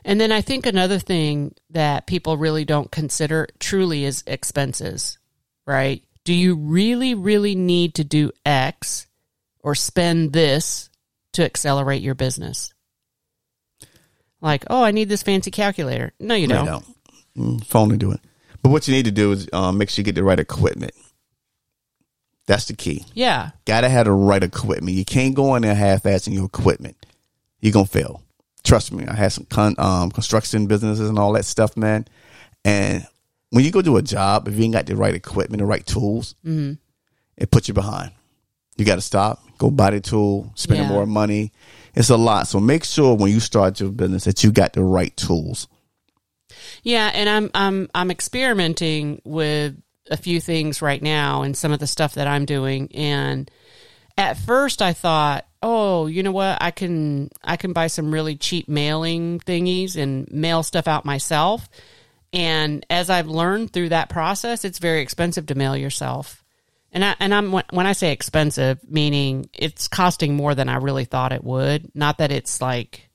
And 0.05 0.21
then 0.21 0.31
I 0.31 0.39
think 0.41 0.65
another 0.65 0.99
thing 0.99 1.53
that 1.71 2.07
people 2.07 2.37
really 2.37 2.63
don't 2.63 2.89
consider 2.89 3.47
truly 3.59 4.05
is 4.05 4.23
expenses, 4.25 5.17
right? 5.67 6.01
Do 6.23 6.33
you 6.33 6.55
really, 6.55 7.13
really 7.13 7.55
need 7.55 7.95
to 7.95 8.03
do 8.05 8.31
X 8.45 9.05
or 9.59 9.75
spend 9.75 10.31
this 10.31 10.89
to 11.33 11.43
accelerate 11.43 12.01
your 12.01 12.15
business? 12.15 12.73
Like, 14.41 14.63
oh, 14.69 14.83
I 14.83 14.91
need 14.91 15.09
this 15.09 15.23
fancy 15.23 15.51
calculator. 15.51 16.13
No, 16.19 16.35
you 16.35 16.47
No, 16.47 16.55
don't. 16.55 16.65
you 16.65 16.71
don't. 17.35 17.59
Mm, 17.59 17.65
phone 17.65 17.89
to 17.89 17.97
do 17.97 18.11
it. 18.11 18.21
But 18.61 18.69
what 18.69 18.87
you 18.87 18.93
need 18.93 19.05
to 19.05 19.11
do 19.11 19.31
is 19.33 19.49
um, 19.51 19.77
make 19.77 19.89
sure 19.89 20.01
you 20.01 20.05
get 20.05 20.15
the 20.15 20.23
right 20.23 20.39
equipment. 20.39 20.93
That's 22.47 22.65
the 22.65 22.75
key. 22.75 23.05
Yeah. 23.13 23.51
Gotta 23.65 23.89
have 23.89 24.05
the 24.05 24.12
right 24.12 24.43
equipment. 24.43 24.95
You 24.97 25.05
can't 25.05 25.34
go 25.36 25.55
in 25.55 25.63
there 25.63 25.73
half-assing 25.75 26.34
your 26.34 26.45
equipment. 26.45 26.95
You're 27.62 27.73
gonna 27.73 27.86
fail. 27.88 28.21
Trust 28.63 28.91
me. 28.91 29.05
I 29.08 29.13
had 29.15 29.31
some 29.31 29.45
con- 29.45 29.75
um, 29.77 30.12
construction 30.12 30.67
businesses 30.67 31.10
and 31.10 31.17
all 31.19 31.34
that 31.34 31.45
stuff, 31.45 31.75
man. 31.77 32.05
And 32.63 33.05
when 33.49 33.63
you 33.63 33.71
go 33.71 33.81
do 33.81 33.97
a 33.97 34.01
job, 34.01 34.47
if 34.47 34.55
you 34.55 34.63
ain't 34.63 34.73
got 34.73 34.86
the 34.86 34.95
right 34.95 35.13
equipment, 35.13 35.60
the 35.60 35.65
right 35.65 35.86
tools, 35.86 36.36
it 36.43 37.51
puts 37.51 37.67
you 37.67 37.73
behind. 37.73 38.12
You 38.77 38.86
got 38.86 38.95
to 38.95 39.01
stop, 39.01 39.39
go 39.58 39.71
buy 39.71 39.91
the 39.91 40.01
tool, 40.01 40.51
spend 40.55 40.81
Yeah. 40.81 40.89
more 40.89 41.05
money. 41.05 41.51
It's 41.93 42.10
a 42.10 42.17
lot. 42.17 42.47
So 42.47 42.60
make 42.60 42.84
sure 42.84 43.15
when 43.15 43.31
you 43.31 43.39
start 43.39 43.79
your 43.79 43.89
business 43.91 44.25
that 44.25 44.43
you 44.43 44.51
got 44.51 44.73
the 44.73 44.84
right 44.84 45.15
tools. 45.15 45.67
Yeah, 46.84 47.10
and 47.13 47.29
I'm 47.29 47.51
I'm 47.53 47.89
I'm 47.95 48.12
experimenting 48.12 49.21
with 49.25 49.75
a 50.09 50.17
few 50.17 50.39
things 50.39 50.81
right 50.81 51.01
now 51.01 51.41
and 51.41 51.57
some 51.57 51.71
of 51.71 51.79
the 51.79 51.87
stuff 51.87 52.15
that 52.15 52.27
I'm 52.27 52.45
doing 52.45 52.89
and 52.93 53.49
at 54.17 54.37
first 54.37 54.81
I 54.81 54.93
thought, 54.93 55.45
"Oh, 55.61 56.07
you 56.07 56.23
know 56.23 56.31
what? 56.31 56.57
I 56.61 56.71
can 56.71 57.29
I 57.43 57.57
can 57.57 57.73
buy 57.73 57.87
some 57.87 58.13
really 58.13 58.35
cheap 58.35 58.67
mailing 58.69 59.39
thingies 59.39 59.95
and 59.97 60.31
mail 60.31 60.63
stuff 60.63 60.87
out 60.87 61.05
myself." 61.05 61.67
And 62.31 62.85
as 62.89 63.09
I've 63.09 63.27
learned 63.27 63.71
through 63.71 63.89
that 63.89 64.09
process, 64.09 64.65
it's 64.65 64.79
very 64.79 65.01
expensive 65.01 65.47
to 65.47 65.55
mail 65.55 65.75
yourself. 65.75 66.43
And 66.91 67.03
I 67.03 67.15
and 67.19 67.33
I'm 67.33 67.51
when 67.51 67.87
I 67.87 67.91
say 67.91 68.11
expensive, 68.11 68.79
meaning 68.89 69.49
it's 69.53 69.87
costing 69.87 70.35
more 70.35 70.55
than 70.55 70.69
I 70.69 70.75
really 70.77 71.05
thought 71.05 71.33
it 71.33 71.43
would. 71.43 71.93
Not 71.93 72.19
that 72.19 72.31
it's 72.31 72.61
like 72.61 73.09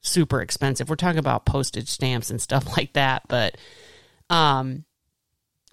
super 0.00 0.40
expensive. 0.40 0.88
We're 0.88 0.96
talking 0.96 1.18
about 1.18 1.46
postage 1.46 1.88
stamps 1.88 2.30
and 2.30 2.40
stuff 2.40 2.76
like 2.76 2.92
that, 2.92 3.22
but 3.28 3.56
um 4.30 4.84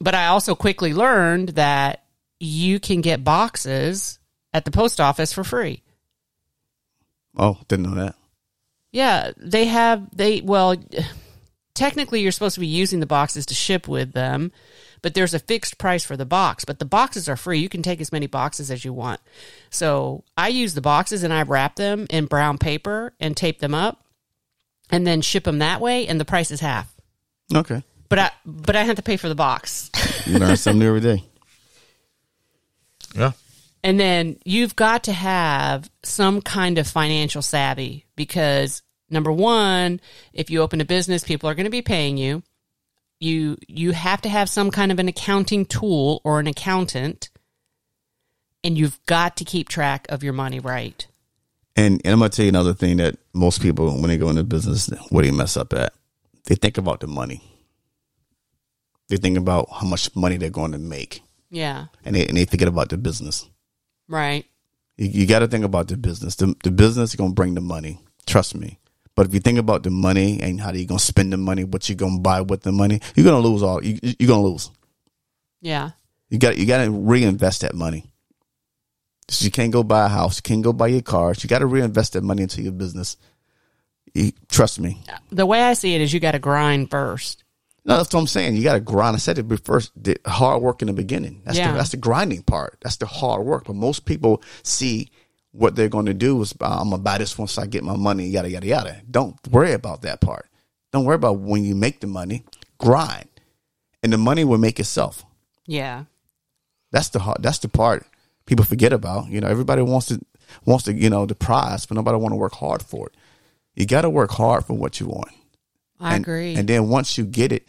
but 0.02 0.16
I 0.16 0.28
also 0.28 0.56
quickly 0.56 0.94
learned 0.94 1.50
that 1.50 2.04
you 2.40 2.80
can 2.80 3.02
get 3.02 3.24
boxes 3.24 4.20
at 4.52 4.66
the 4.66 4.72
post 4.72 5.00
office 5.00 5.32
for 5.32 5.44
free. 5.44 5.84
Oh, 7.38 7.60
didn't 7.68 7.86
know 7.86 7.96
that. 7.96 8.16
Yeah, 8.92 9.32
they 9.38 9.66
have 9.66 10.16
they 10.16 10.42
well 10.42 10.76
technically 11.74 12.22
you're 12.22 12.32
supposed 12.32 12.56
to 12.56 12.60
be 12.60 12.68
using 12.68 13.00
the 13.00 13.06
boxes 13.06 13.46
to 13.46 13.54
ship 13.54 13.88
with 13.88 14.12
them, 14.12 14.52
but 15.02 15.14
there's 15.14 15.34
a 15.34 15.40
fixed 15.40 15.78
price 15.78 16.04
for 16.04 16.18
the 16.18 16.26
box. 16.26 16.66
But 16.66 16.80
the 16.80 16.86
boxes 16.86 17.30
are 17.30 17.38
free. 17.38 17.60
You 17.60 17.70
can 17.70 17.84
take 17.84 18.02
as 18.02 18.12
many 18.12 18.28
boxes 18.28 18.70
as 18.70 18.84
you 18.84 18.92
want. 18.92 19.22
So 19.70 20.24
I 20.36 20.50
use 20.50 20.74
the 20.74 20.82
boxes 20.82 21.24
and 21.24 21.32
I 21.32 21.44
wrap 21.44 21.76
them 21.76 22.08
in 22.10 22.26
brown 22.26 22.58
paper 22.58 23.14
and 23.20 23.38
tape 23.38 23.60
them 23.60 23.76
up, 23.76 24.04
and 24.90 25.06
then 25.08 25.22
ship 25.22 25.46
them 25.46 25.60
that 25.60 25.80
way. 25.80 26.08
And 26.08 26.20
the 26.20 26.26
price 26.26 26.52
is 26.52 26.60
half. 26.60 26.94
Okay. 27.54 27.84
But 28.12 28.20
I 28.20 28.32
but 28.46 28.76
I 28.76 28.84
have 28.84 28.98
to 28.98 29.02
pay 29.02 29.16
for 29.16 29.30
the 29.30 29.36
box. 29.36 29.90
You 30.26 30.38
learn 30.38 30.58
something 30.58 30.80
new 30.80 30.88
every 30.90 31.00
day. 31.00 31.24
Yeah. 33.16 33.32
And 33.86 33.98
then 33.98 34.38
you've 34.44 34.76
got 34.76 35.06
to 35.06 35.14
have 35.14 35.90
some 36.04 36.42
kind 36.42 36.78
of 36.78 36.88
financial 36.88 37.42
savvy 37.42 38.06
because 38.18 38.82
number 39.10 39.32
one, 39.32 40.02
if 40.34 40.50
you 40.50 40.62
open 40.62 40.82
a 40.82 40.86
business, 40.86 41.24
people 41.24 41.50
are 41.50 41.56
going 41.56 41.64
to 41.64 41.72
be 41.72 41.82
paying 41.82 42.18
you. 42.18 42.44
You 43.22 43.58
you 43.70 43.94
have 43.94 44.22
to 44.24 44.30
have 44.30 44.50
some 44.50 44.72
kind 44.72 44.92
of 44.92 45.00
an 45.00 45.08
accounting 45.08 45.66
tool 45.66 46.20
or 46.26 46.42
an 46.42 46.48
accountant, 46.48 47.30
and 48.62 48.78
you've 48.78 49.00
got 49.06 49.38
to 49.38 49.46
keep 49.46 49.70
track 49.70 50.06
of 50.10 50.22
your 50.22 50.34
money 50.34 50.60
right. 50.60 51.08
And, 51.78 52.02
and 52.04 52.12
I'm 52.12 52.20
gonna 52.20 52.28
tell 52.28 52.44
you 52.44 52.50
another 52.50 52.74
thing 52.74 52.98
that 52.98 53.16
most 53.32 53.62
people, 53.62 53.90
when 53.90 54.10
they 54.10 54.18
go 54.18 54.30
into 54.30 54.44
business, 54.44 54.90
what 55.12 55.22
do 55.22 55.32
they 55.32 55.38
mess 55.38 55.56
up 55.56 55.72
at, 55.72 55.94
they 56.48 56.56
think 56.56 56.78
about 56.78 57.00
the 57.00 57.08
money. 57.08 57.42
They 59.12 59.18
think 59.18 59.38
about 59.38 59.68
how 59.70 59.86
much 59.86 60.16
money 60.16 60.38
they're 60.38 60.50
going 60.50 60.72
to 60.72 60.80
make, 60.80 61.22
Yeah, 61.50 61.88
and 62.06 62.16
they 62.16 62.26
and 62.28 62.38
they 62.38 62.46
thinking 62.46 62.70
about 62.70 62.88
the 62.90 62.98
business. 62.98 63.48
right. 64.08 64.46
You, 64.98 65.08
you 65.08 65.26
got 65.28 65.40
to 65.40 65.48
think 65.48 65.66
about 65.66 65.88
the 65.90 65.98
business. 65.98 66.36
The, 66.36 66.56
the 66.64 66.72
business 66.72 67.10
is 67.12 67.16
going 67.18 67.32
to 67.32 67.36
bring 67.36 67.56
the 67.56 67.62
money. 67.62 68.00
Trust 68.26 68.56
me. 68.56 68.80
But 69.16 69.26
if 69.28 69.34
you 69.34 69.40
think 69.42 69.58
about 69.60 69.84
the 69.84 69.90
money 69.90 70.40
and 70.42 70.62
how 70.62 70.72
you're 70.72 70.86
going 70.88 71.00
to 71.00 71.04
spend 71.06 71.34
the 71.34 71.38
money, 71.38 71.64
what 71.66 71.90
you're 71.90 71.96
going 71.98 72.18
to 72.18 72.22
buy 72.22 72.40
with 72.42 72.62
the 72.62 72.72
money, 72.72 73.02
you're 73.16 73.26
going 73.26 73.42
to 73.42 73.48
lose 73.50 73.64
all. 73.64 73.84
You, 73.84 74.00
you're 74.02 74.28
going 74.28 74.42
to 74.44 74.48
lose. 74.48 74.72
Yeah, 75.62 75.92
You 76.30 76.40
got 76.40 76.58
you 76.58 76.66
got 76.66 76.84
to 76.86 76.92
reinvest 76.92 77.62
that 77.62 77.76
money. 77.76 78.06
So 79.28 79.44
you 79.46 79.52
can't 79.52 79.72
go 79.74 79.84
buy 79.84 80.06
a 80.06 80.10
house. 80.10 80.38
You 80.38 80.42
can't 80.44 80.64
go 80.64 80.72
buy 80.74 80.88
your 80.88 81.02
cars. 81.02 81.44
You 81.44 81.48
got 81.50 81.60
to 81.60 81.66
reinvest 81.68 82.14
that 82.14 82.24
money 82.24 82.44
into 82.44 82.62
your 82.62 82.72
business. 82.74 83.18
You, 84.14 84.32
trust 84.50 84.80
me. 84.80 85.04
the 85.32 85.46
way 85.46 85.62
I 85.62 85.74
see 85.74 85.96
it 85.96 86.02
is 86.02 86.12
you 86.14 86.20
got 86.20 86.32
to 86.34 86.40
grind 86.40 86.90
first. 86.92 87.44
No, 87.84 87.98
that's 87.98 88.14
what 88.14 88.20
I'm 88.20 88.28
saying. 88.28 88.56
You 88.56 88.64
got 88.64 88.74
to 88.74 88.80
grind. 88.80 89.16
I 89.16 89.20
said 89.20 89.40
it 89.40 89.66
first. 89.66 89.92
The 90.02 90.18
hard 90.26 90.62
work 90.62 90.82
in 90.82 90.88
the 90.88 90.94
beginning. 90.94 91.42
That's 91.46 91.58
Yeah. 91.58 91.72
the 91.72 91.78
that's 91.78 91.90
the 91.90 91.98
grinding 91.98 92.44
part. 92.44 92.78
That's 92.82 92.98
the 92.98 93.08
hard 93.08 93.44
work. 93.46 93.66
But 93.66 93.76
most 93.76 94.06
people 94.06 94.42
see 94.64 95.10
what 95.52 95.76
they're 95.76 95.90
going 95.90 96.06
to 96.06 96.14
do 96.14 96.40
is 96.42 96.54
uh, 96.62 96.78
I'm 96.80 96.92
gonna 96.92 97.02
buy 97.02 97.18
this 97.18 97.38
once 97.38 97.58
I 97.58 97.66
get 97.66 97.84
my 97.84 97.96
money. 97.96 98.28
Yada 98.28 98.50
yada 98.50 98.68
yada. 98.68 99.02
Don't 99.10 99.36
worry 99.50 99.74
about 99.74 100.04
that 100.04 100.22
part. 100.22 100.48
Don't 100.92 101.06
worry 101.06 101.16
about 101.16 101.40
when 101.40 101.64
you 101.64 101.74
make 101.76 102.02
the 102.02 102.08
money. 102.08 102.44
Grind, 102.78 103.30
and 104.04 104.12
the 104.14 104.18
money 104.18 104.44
will 104.44 104.58
make 104.58 104.80
itself. 104.80 105.24
Yeah, 105.68 106.06
That's 106.92 107.10
the 107.10 107.20
hard. 107.20 107.42
That's 107.42 107.60
the 107.60 107.68
part 107.70 108.06
people 108.46 108.66
forget 108.66 108.92
about. 108.94 109.28
You 109.30 109.40
know, 109.42 109.48
everybody 109.48 109.82
wants 109.82 110.08
to 110.08 110.20
wants 110.66 110.86
to 110.86 110.94
you 110.94 111.10
know 111.10 111.26
the 111.26 111.36
prize, 111.36 111.86
but 111.86 111.96
nobody 111.96 112.18
want 112.18 112.32
to 112.34 112.38
work 112.38 112.54
hard 112.56 112.82
for 112.84 113.08
it. 113.08 113.16
You 113.76 113.86
got 113.86 114.02
to 114.02 114.10
work 114.10 114.32
hard 114.32 114.66
for 114.66 114.74
what 114.74 115.00
you 115.00 115.08
want. 115.08 115.30
I 116.02 116.16
and, 116.16 116.24
agree. 116.24 116.56
And 116.56 116.68
then 116.68 116.90
once 116.90 117.18
you 117.18 117.26
get 117.26 117.52
it, 117.52 117.68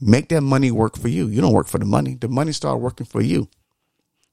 make 0.00 0.28
that 0.28 0.42
money 0.42 0.70
work 0.70 0.96
for 0.98 1.08
you. 1.08 1.26
You 1.28 1.40
don't 1.40 1.52
work 1.52 1.66
for 1.66 1.78
the 1.78 1.84
money. 1.84 2.14
The 2.14 2.28
money 2.28 2.52
start 2.52 2.80
working 2.80 3.06
for 3.06 3.20
you. 3.20 3.48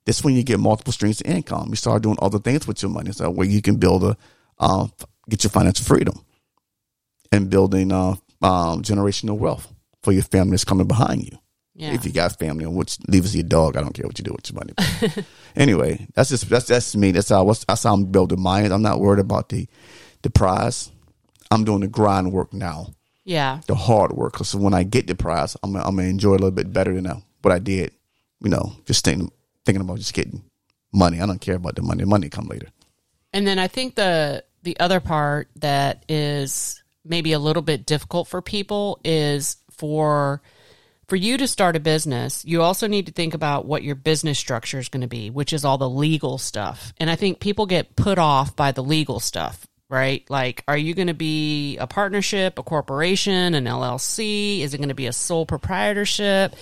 That's 0.05 0.23
when 0.23 0.35
you 0.35 0.43
get 0.43 0.59
multiple 0.59 0.93
streams 0.93 1.21
of 1.21 1.27
income. 1.27 1.67
You 1.69 1.75
start 1.75 2.03
doing 2.03 2.17
other 2.21 2.39
things 2.39 2.67
with 2.67 2.81
your 2.81 2.91
money, 2.91 3.11
so 3.11 3.29
where 3.29 3.47
you 3.47 3.61
can 3.61 3.77
build 3.77 4.03
a, 4.03 4.17
um, 4.59 4.91
get 5.29 5.43
your 5.43 5.51
financial 5.51 5.85
freedom, 5.85 6.23
and 7.31 7.49
building 7.49 7.91
uh, 7.91 8.15
um, 8.41 8.83
generational 8.83 9.37
wealth 9.37 9.73
for 10.03 10.13
your 10.13 10.23
family 10.23 10.51
that's 10.51 10.63
coming 10.63 10.87
behind 10.87 11.25
you. 11.25 11.37
yeah, 11.75 11.93
If 11.93 12.05
you 12.05 12.13
got 12.13 12.39
family, 12.39 12.65
which 12.65 12.97
leaves 13.09 13.35
your 13.35 13.43
dog, 13.43 13.75
I 13.75 13.81
don't 13.81 13.93
care 13.93 14.05
what 14.05 14.17
you 14.17 14.23
do 14.23 14.33
with 14.33 14.49
your 14.49 14.59
money. 14.59 15.25
anyway, 15.57 16.07
that's 16.13 16.29
just 16.29 16.47
that's 16.49 16.67
that's 16.67 16.95
me. 16.95 17.11
That's 17.11 17.29
how 17.29 17.43
that's 17.45 17.83
how 17.83 17.93
I'm 17.93 18.05
building 18.05 18.39
mine. 18.39 18.71
I'm 18.71 18.81
not 18.81 19.01
worried 19.01 19.19
about 19.19 19.49
the 19.49 19.67
the 20.21 20.29
prize. 20.29 20.89
I'm 21.51 21.65
doing 21.65 21.81
the 21.81 21.87
grind 21.87 22.31
work 22.31 22.53
now 22.53 22.93
yeah, 23.27 23.59
the 23.67 23.75
hard 23.75 24.13
work. 24.13 24.33
Because 24.33 24.55
when 24.55 24.73
I 24.73 24.83
get 24.83 25.05
the 25.05 25.13
prize, 25.13 25.57
I'm 25.61 25.75
I'm 25.75 25.97
gonna 25.97 26.03
enjoy 26.03 26.35
it 26.35 26.39
a 26.39 26.43
little 26.45 26.51
bit 26.51 26.71
better 26.71 26.93
than 26.93 27.23
what 27.41 27.53
I 27.53 27.59
did. 27.59 27.91
You 28.41 28.49
know, 28.49 28.71
just 28.85 29.03
thinking 29.03 29.31
thinking 29.65 29.81
about 29.81 29.97
just 29.97 30.13
getting 30.13 30.43
money. 30.93 31.19
I 31.19 31.25
don't 31.25 31.41
care 31.41 31.55
about 31.55 31.75
the 31.75 31.81
money. 31.81 32.03
The 32.03 32.09
money 32.09 32.29
come 32.29 32.47
later. 32.47 32.67
And 33.33 33.45
then 33.45 33.59
I 33.59 33.67
think 33.67 33.95
the 33.95 34.45
the 34.63 34.79
other 34.79 35.01
part 35.01 35.49
that 35.57 36.05
is 36.07 36.81
maybe 37.03 37.33
a 37.33 37.39
little 37.39 37.61
bit 37.61 37.85
difficult 37.85 38.29
for 38.29 38.41
people 38.41 38.99
is 39.03 39.57
for 39.71 40.41
for 41.09 41.17
you 41.17 41.37
to 41.37 41.47
start 41.47 41.75
a 41.75 41.81
business, 41.81 42.45
you 42.45 42.61
also 42.61 42.87
need 42.87 43.07
to 43.07 43.11
think 43.11 43.33
about 43.33 43.65
what 43.65 43.83
your 43.83 43.95
business 43.95 44.39
structure 44.39 44.79
is 44.79 44.89
going 44.89 45.01
to 45.01 45.07
be, 45.07 45.29
which 45.29 45.53
is 45.53 45.65
all 45.65 45.77
the 45.77 45.89
legal 45.89 46.37
stuff. 46.37 46.93
And 46.97 47.09
I 47.09 47.15
think 47.15 47.39
people 47.39 47.65
get 47.65 47.95
put 47.95 48.17
off 48.17 48.55
by 48.55 48.71
the 48.71 48.83
legal 48.83 49.19
stuff, 49.19 49.67
right? 49.89 50.25
Like, 50.29 50.63
are 50.67 50.77
you 50.77 50.93
going 50.93 51.07
to 51.07 51.13
be 51.13 51.77
a 51.77 51.87
partnership, 51.87 52.59
a 52.59 52.63
corporation, 52.63 53.53
an 53.53 53.65
LLC? 53.65 54.61
Is 54.61 54.73
it 54.73 54.77
going 54.77 54.89
to 54.89 54.95
be 54.95 55.07
a 55.07 55.13
sole 55.13 55.45
proprietorship? 55.45 56.55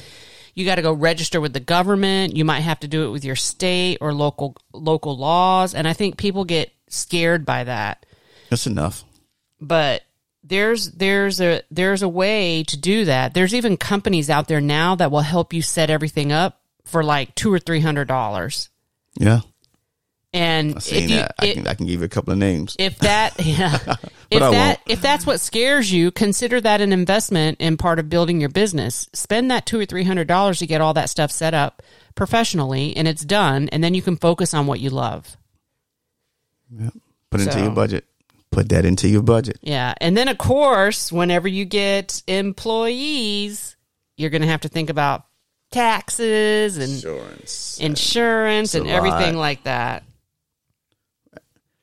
You 0.54 0.66
got 0.66 0.76
to 0.76 0.82
go 0.82 0.94
register 0.94 1.42
with 1.42 1.54
the 1.54 1.60
government. 1.60 2.36
You 2.38 2.46
might 2.46 2.62
have 2.62 2.80
to 2.82 2.88
do 2.88 3.06
it 3.08 3.10
with 3.12 3.26
your 3.26 3.36
state 3.36 3.98
or 4.00 4.14
local 4.14 4.56
local 4.74 5.18
laws. 5.18 5.74
And 5.76 5.88
I 5.88 5.94
think 5.94 6.18
people 6.18 6.46
get 6.46 6.72
scared 6.88 7.46
by 7.46 7.64
that 7.66 8.06
That's 8.50 8.68
enough. 8.68 9.04
but 9.60 10.04
there's 10.44 10.92
there's 10.92 11.42
a 11.42 11.62
there's 11.72 12.04
a 12.04 12.08
way 12.08 12.64
to 12.66 12.78
do 12.78 13.06
that. 13.06 13.34
There's 13.34 13.56
even 13.56 13.76
companies 13.78 14.30
out 14.30 14.48
there 14.48 14.62
now 14.62 14.94
that 14.96 15.10
will 15.12 15.22
help 15.22 15.52
you 15.54 15.62
set 15.64 15.90
everything 15.90 16.32
up 16.32 16.62
for 16.86 17.04
like 17.04 17.34
two 17.34 17.52
or 17.52 17.58
three 17.60 17.80
hundred 17.82 18.08
dollars. 18.08 18.70
Yeah, 19.18 19.40
And 20.36 20.76
I 20.76 20.80
seen 20.80 21.04
if 21.06 21.10
you 21.10 21.16
that. 21.18 21.36
I 21.40 21.46
it- 21.46 21.54
can 21.56 21.68
I 21.68 21.74
can 21.76 21.86
give 21.86 22.00
you 22.02 22.06
a 22.06 22.10
couple 22.10 22.34
of 22.34 22.38
names. 22.40 22.76
if 22.78 23.00
that 23.00 23.34
yeah 23.46 23.76
if 24.30 24.42
I 24.42 24.52
that 24.52 24.78
won't. 24.78 24.80
if 24.88 25.02
that's 25.02 25.26
what 25.26 25.40
scares 25.40 25.92
you, 25.92 26.12
consider 26.12 26.60
that 26.62 26.82
an 26.82 26.92
investment 26.92 27.60
in 27.62 27.78
part 27.78 28.00
of 28.00 28.10
building 28.10 28.40
your 28.40 28.50
business. 28.50 29.08
Spend 29.14 29.50
that 29.52 29.66
two 29.66 29.80
or 29.80 29.86
three 29.86 30.04
hundred 30.04 30.28
dollars 30.28 30.60
to 30.60 30.68
get 30.68 30.82
all 30.82 30.94
that 30.96 31.10
stuff 31.10 31.32
set 31.32 31.54
up 31.54 31.82
professionally, 32.16 32.96
and 32.98 33.08
it's 33.08 33.24
done, 33.26 33.70
and 33.70 33.84
then 33.84 33.94
you 33.94 34.02
can 34.02 34.18
focus 34.18 34.54
on 34.54 34.68
what 34.68 34.80
you 34.80 34.90
love. 34.90 35.38
Put 37.32 37.42
it 37.42 37.48
into 37.48 37.60
your 37.62 37.72
budget. 37.72 38.06
Put 38.52 38.70
that 38.70 38.86
into 38.86 39.08
your 39.10 39.22
budget. 39.22 39.58
Yeah. 39.62 39.94
And 40.00 40.16
then, 40.16 40.28
of 40.30 40.38
course, 40.38 41.12
whenever 41.12 41.48
you 41.48 41.66
get 41.66 42.24
employees, 42.28 43.76
you're 44.18 44.30
going 44.30 44.42
to 44.44 44.48
have 44.48 44.62
to 44.62 44.70
think 44.70 44.90
about 44.90 45.26
taxes 45.72 46.78
and 46.78 46.94
Insurance. 46.94 47.80
insurance 47.82 48.76
It's 48.76 48.82
and 48.82 48.90
everything 48.90 49.36
lot. 49.36 49.42
like 49.42 49.64
that. 49.64 50.04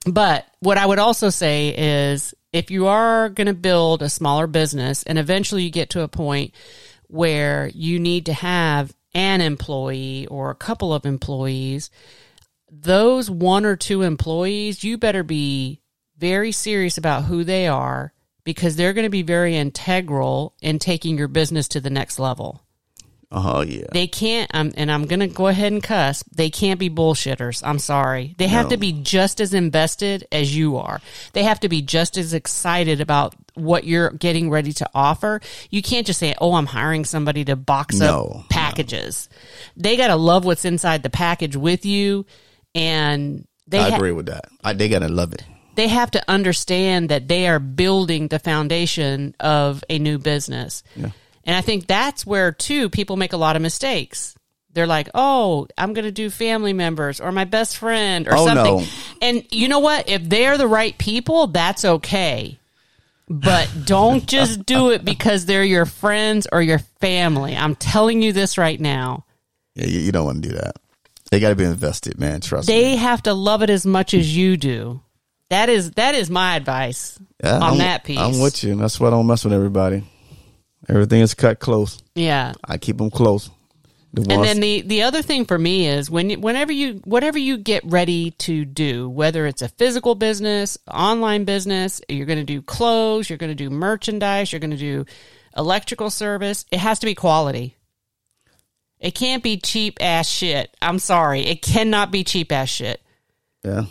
But 0.06 0.46
what 0.60 0.78
I 0.78 0.86
would 0.86 0.98
also 0.98 1.30
say 1.30 1.74
is 1.76 2.34
if 2.52 2.70
you 2.70 2.86
are 2.86 3.28
going 3.28 3.46
to 3.46 3.54
build 3.54 4.02
a 4.02 4.08
smaller 4.08 4.46
business 4.46 5.02
and 5.04 5.18
eventually 5.18 5.62
you 5.62 5.70
get 5.70 5.90
to 5.90 6.02
a 6.02 6.08
point 6.08 6.54
where 7.06 7.70
you 7.74 7.98
need 7.98 8.26
to 8.26 8.32
have 8.32 8.92
an 9.14 9.40
employee 9.40 10.26
or 10.26 10.50
a 10.50 10.56
couple 10.56 10.92
of 10.92 11.06
employees, 11.06 11.90
those 12.70 13.30
one 13.30 13.64
or 13.64 13.76
two 13.76 14.02
employees, 14.02 14.82
you 14.82 14.98
better 14.98 15.22
be 15.22 15.80
very 16.18 16.52
serious 16.52 16.98
about 16.98 17.24
who 17.24 17.44
they 17.44 17.68
are 17.68 18.12
because 18.44 18.76
they're 18.76 18.92
going 18.92 19.04
to 19.04 19.10
be 19.10 19.22
very 19.22 19.56
integral 19.56 20.54
in 20.60 20.78
taking 20.78 21.16
your 21.16 21.28
business 21.28 21.68
to 21.68 21.80
the 21.80 21.90
next 21.90 22.18
level. 22.18 22.62
Oh 23.34 23.62
yeah. 23.62 23.86
They 23.92 24.06
can't, 24.06 24.50
um, 24.54 24.72
and 24.76 24.92
I'm 24.92 25.06
going 25.06 25.20
to 25.20 25.26
go 25.26 25.46
ahead 25.48 25.72
and 25.72 25.82
cuss, 25.82 26.22
they 26.34 26.50
can't 26.50 26.78
be 26.78 26.90
bullshitters. 26.90 27.62
I'm 27.64 27.78
sorry. 27.78 28.34
They 28.36 28.46
have 28.48 28.66
No. 28.66 28.70
to 28.70 28.76
be 28.76 28.92
just 28.92 29.40
as 29.40 29.54
invested 29.54 30.26
as 30.30 30.54
you 30.54 30.76
are. 30.76 31.00
They 31.32 31.42
have 31.44 31.58
to 31.60 31.68
be 31.70 31.80
just 31.80 32.18
as 32.18 32.34
excited 32.34 33.00
about 33.00 33.34
what 33.54 33.84
you're 33.84 34.10
getting 34.10 34.50
ready 34.50 34.72
to 34.74 34.90
offer. 34.94 35.40
You 35.70 35.80
can't 35.80 36.06
just 36.06 36.20
say, 36.20 36.34
oh, 36.42 36.52
I'm 36.54 36.66
hiring 36.66 37.06
somebody 37.06 37.44
to 37.46 37.56
box 37.56 37.98
No, 37.98 38.40
up 38.44 38.48
packages. 38.50 39.28
They 39.78 39.96
got 39.96 40.08
to 40.08 40.16
love 40.16 40.44
what's 40.44 40.64
inside 40.66 41.02
the 41.02 41.10
package 41.10 41.56
with 41.56 41.86
you. 41.86 42.26
And 42.74 43.46
they, 43.66 43.78
I 43.78 43.90
ha- 43.90 43.96
agree 43.96 44.12
with 44.12 44.26
that. 44.26 44.46
I, 44.62 44.72
they 44.74 44.88
gotta 44.88 45.08
love 45.08 45.32
it. 45.32 45.42
they 45.74 45.88
have 45.88 46.10
to 46.12 46.22
understand 46.28 47.08
that 47.08 47.28
they 47.28 47.48
are 47.48 47.58
building 47.58 48.28
the 48.28 48.38
foundation 48.38 49.34
of 49.40 49.82
a 49.88 49.98
new 49.98 50.18
business. 50.18 50.82
Yeah. 50.96 51.10
And 51.44 51.56
I 51.56 51.60
think 51.60 51.86
that's 51.86 52.24
where 52.26 52.52
too 52.52 52.88
people 52.88 53.16
make 53.16 53.32
a 53.32 53.36
lot 53.36 53.56
of 53.56 53.62
mistakes. 53.62 54.34
They're 54.74 54.86
like, 54.86 55.08
"Oh, 55.14 55.66
I'm 55.76 55.92
going 55.92 56.04
to 56.06 56.12
do 56.12 56.30
family 56.30 56.72
members 56.72 57.20
or 57.20 57.30
my 57.32 57.44
best 57.44 57.76
friend 57.76 58.26
or 58.28 58.34
Oh, 58.34 58.46
something." 58.46 58.76
no. 58.78 58.84
And 59.20 59.44
you 59.50 59.68
know 59.68 59.80
what? 59.80 60.08
If 60.08 60.22
they're 60.28 60.56
the 60.56 60.66
right 60.68 60.96
people, 60.96 61.48
that's 61.48 61.84
okay. 61.84 62.58
But 63.28 63.68
don't 63.84 64.26
just 64.26 64.64
do 64.66 64.90
it 64.90 65.04
because 65.04 65.46
they're 65.46 65.64
your 65.64 65.86
friends 65.86 66.46
or 66.50 66.60
your 66.62 66.78
family. 67.00 67.56
I'm 67.56 67.74
telling 67.74 68.20
you 68.22 68.32
this 68.32 68.58
right 68.58 68.78
now. 68.80 69.24
Yeah, 69.74 69.86
you, 69.86 70.00
you 70.00 70.12
don't 70.12 70.26
want 70.26 70.42
to 70.42 70.48
do 70.50 70.54
that. 70.56 70.76
They 71.30 71.40
got 71.40 71.48
to 71.50 71.56
be 71.56 71.64
invested, 71.64 72.18
man. 72.18 72.40
Trust 72.42 72.68
me. 72.68 72.74
They 72.74 72.96
have 72.96 73.22
to 73.22 73.32
love 73.32 73.62
it 73.62 73.70
as 73.70 73.86
much 73.86 74.12
as 74.12 74.36
you 74.36 74.56
do. 74.58 75.00
That 75.48 75.68
is 75.68 75.92
that 75.92 76.14
is 76.14 76.30
my 76.30 76.56
advice 76.56 77.18
Yeah, 77.42 77.56
on 77.56 77.62
I'm, 77.62 77.78
that 77.78 78.04
piece. 78.04 78.18
I'm 78.18 78.40
with 78.40 78.62
you. 78.64 78.72
and 78.72 78.80
That's 78.80 78.98
why 79.00 79.08
I 79.08 79.10
don't 79.10 79.26
mess 79.26 79.44
with 79.44 79.52
everybody. 79.52 80.04
Everything 80.88 81.20
is 81.20 81.34
cut 81.34 81.58
close. 81.60 82.02
Yeah. 82.14 82.52
I 82.64 82.78
keep 82.78 82.98
them 82.98 83.10
close. 83.10 83.50
The 84.14 84.26
And 84.30 84.44
then 84.44 84.60
the 84.60 84.82
the 84.82 85.02
other 85.04 85.22
thing 85.22 85.46
for 85.46 85.58
me 85.58 85.88
is 85.88 86.10
when 86.10 86.28
you, 86.28 86.38
whenever 86.38 86.70
you 86.70 87.00
whatever 87.04 87.38
you 87.38 87.56
get 87.56 87.82
ready 87.86 88.32
to 88.32 88.66
do, 88.66 89.08
whether 89.08 89.46
it's 89.46 89.62
a 89.62 89.68
physical 89.68 90.14
business, 90.14 90.76
online 90.92 91.44
business, 91.44 92.02
you're 92.10 92.26
going 92.26 92.38
to 92.38 92.44
do 92.44 92.60
clothes, 92.60 93.30
you're 93.30 93.38
going 93.38 93.50
to 93.50 93.54
do 93.54 93.70
merchandise, 93.70 94.52
you're 94.52 94.60
going 94.60 94.70
to 94.72 94.76
do 94.76 95.06
electrical 95.56 96.10
service, 96.10 96.66
it 96.70 96.78
has 96.78 96.98
to 96.98 97.06
be 97.06 97.14
quality. 97.14 97.76
It 99.00 99.14
can't 99.14 99.42
be 99.42 99.56
cheap 99.56 99.96
ass 100.00 100.28
shit. 100.28 100.76
I'm 100.82 100.98
sorry. 100.98 101.40
It 101.46 101.62
cannot 101.62 102.10
be 102.12 102.22
cheap 102.22 102.52
ass 102.52 102.68
shit. 102.68 103.00
yeah, 103.64 103.86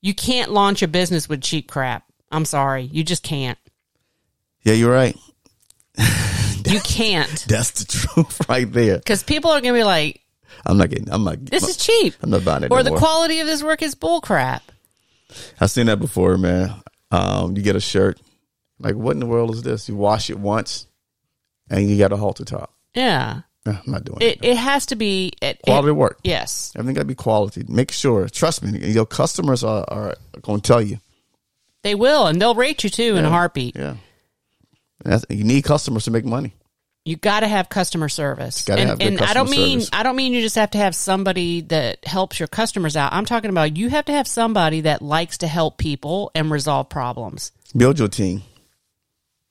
You 0.00 0.14
can't 0.14 0.52
launch 0.52 0.82
a 0.82 0.88
business 0.88 1.28
with 1.28 1.40
cheap 1.42 1.68
crap. 1.70 2.04
I'm 2.30 2.44
sorry. 2.44 2.82
You 2.82 3.02
just 3.02 3.22
can't. 3.22 3.58
yeah, 4.62 4.74
you're 4.74 4.92
right. 4.92 5.16
You 6.74 6.80
can't. 6.80 7.44
That's 7.48 7.70
the 7.84 7.84
truth 7.84 8.40
right 8.48 8.70
there. 8.70 8.98
Because 8.98 9.22
people 9.22 9.50
are 9.50 9.60
going 9.60 9.74
to 9.74 9.78
be 9.80 9.84
like, 9.84 10.20
I'm 10.66 10.76
not 10.78 10.90
getting. 10.90 11.10
I'm 11.10 11.24
not. 11.24 11.44
this 11.44 11.68
is 11.68 11.76
cheap. 11.76 12.14
I'm 12.22 12.30
not 12.30 12.44
buying 12.44 12.64
it. 12.64 12.70
Or 12.72 12.78
no 12.78 12.82
the 12.84 12.90
more. 12.90 12.98
quality 12.98 13.40
of 13.40 13.46
this 13.46 13.62
work 13.62 13.82
is 13.82 13.94
bullcrap. 13.94 14.60
I've 15.60 15.70
seen 15.70 15.86
that 15.86 15.98
before, 16.00 16.36
man. 16.38 16.74
Um, 17.10 17.56
you 17.56 17.62
get 17.62 17.76
a 17.76 17.80
shirt. 17.80 18.20
Like, 18.78 18.94
what 18.94 19.12
in 19.12 19.20
the 19.20 19.26
world 19.26 19.52
is 19.54 19.62
this? 19.62 19.88
You 19.88 19.96
wash 19.96 20.30
it 20.30 20.38
once, 20.38 20.86
and 21.70 21.88
you 21.88 21.96
got 21.98 22.12
a 22.12 22.16
halter 22.16 22.44
top. 22.44 22.72
Yeah. 22.94 23.40
I'm 23.66 23.80
not 23.86 24.04
doing 24.04 24.18
It, 24.20 24.38
it. 24.42 24.44
it 24.44 24.56
has 24.58 24.86
to 24.86 24.96
be 24.96 25.32
it, 25.40 25.60
Quality 25.62 25.88
it- 25.88 25.92
work. 25.92 26.18
Yes. 26.22 26.72
Everything 26.76 26.94
got 26.94 27.00
to 27.02 27.06
be 27.06 27.14
quality. 27.14 27.64
Make 27.66 27.92
sure. 27.92 28.28
Trust 28.28 28.62
me. 28.62 28.78
Your 28.90 29.06
customers 29.06 29.64
are, 29.64 29.84
are 29.88 30.14
going 30.42 30.60
to 30.60 30.66
tell 30.66 30.82
you. 30.82 30.98
They 31.82 31.94
will, 31.94 32.26
and 32.26 32.40
they'll 32.40 32.54
rate 32.54 32.84
you 32.84 32.90
too 32.90 33.16
in 33.16 33.24
a 33.24 33.28
Yeah. 33.28 33.28
heartbeat. 33.30 33.74
Yeah. 33.76 33.96
That's, 35.04 35.24
you 35.30 35.44
need 35.44 35.64
customers 35.64 36.04
to 36.04 36.10
make 36.10 36.24
money. 36.24 36.54
You 37.04 37.16
got 37.16 37.40
to 37.40 37.48
have 37.48 37.68
customer 37.68 38.08
service. 38.08 38.66
And 38.68 38.80
have 38.80 39.00
and 39.00 39.20
I 39.20 39.34
don't 39.34 39.50
mean 39.50 39.80
service. 39.80 39.90
I 39.92 40.02
don't 40.02 40.16
mean 40.16 40.32
you 40.32 40.40
just 40.40 40.56
have 40.56 40.70
to 40.70 40.78
have 40.78 40.94
somebody 40.94 41.60
that 41.62 42.04
helps 42.06 42.40
your 42.40 42.48
customers 42.48 42.96
out. 42.96 43.12
I'm 43.12 43.26
talking 43.26 43.50
about 43.50 43.76
you 43.76 43.90
have 43.90 44.06
to 44.06 44.12
have 44.12 44.26
somebody 44.26 44.82
that 44.82 45.02
likes 45.02 45.38
to 45.38 45.46
help 45.46 45.76
people 45.76 46.30
and 46.34 46.50
resolve 46.50 46.88
problems. 46.88 47.52
Build 47.76 47.98
your 47.98 48.08
team. 48.08 48.42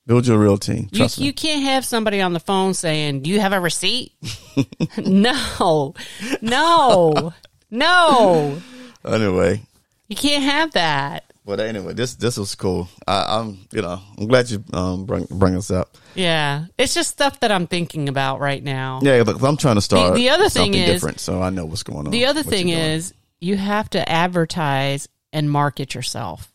Build 0.06 0.26
your 0.26 0.38
real 0.38 0.58
team. 0.58 0.88
You, 0.92 1.06
you 1.16 1.32
can't 1.32 1.62
have 1.62 1.84
somebody 1.84 2.20
on 2.20 2.34
the 2.34 2.40
phone 2.40 2.74
saying, 2.74 3.22
"Do 3.22 3.30
you 3.30 3.40
have 3.40 3.52
a 3.54 3.60
receipt?" 3.60 4.12
no, 4.98 5.94
no, 6.42 7.32
no. 7.70 8.62
Anyway, 9.06 9.62
You 10.08 10.16
can't 10.16 10.42
have 10.42 10.72
that. 10.72 11.24
But 11.44 11.60
anyway, 11.60 11.92
this 11.94 12.14
this 12.14 12.36
was 12.36 12.54
cool. 12.54 12.88
I, 13.06 13.38
I'm 13.38 13.58
you 13.72 13.82
know 13.82 14.00
I'm 14.18 14.26
glad 14.28 14.50
you 14.50 14.62
um 14.72 15.04
bring 15.06 15.26
bring 15.30 15.54
us 15.56 15.70
up. 15.70 15.96
Yeah, 16.14 16.66
it's 16.78 16.94
just 16.94 17.10
stuff 17.10 17.40
that 17.40 17.50
I'm 17.52 17.66
thinking 17.66 18.08
about 18.08 18.40
right 18.40 18.62
now. 18.62 19.00
Yeah, 19.02 19.22
but 19.24 19.42
I'm 19.42 19.56
trying 19.56 19.74
to 19.76 19.80
start 19.80 20.14
the 20.14 20.30
other 20.30 20.48
thing 20.48 20.74
is- 20.74 20.90
different, 20.90 21.20
so 21.20 21.42
I 21.42 21.50
know 21.50 21.64
what's 21.66 21.82
going 21.82 22.06
on. 22.06 22.10
The 22.10 22.26
other 22.26 22.42
thing 22.42 22.68
is 22.68 23.12
you 23.40 23.56
have 23.56 23.90
to 23.90 24.08
advertise 24.08 25.08
and 25.32 25.50
market 25.50 25.94
yourself. 25.94 26.50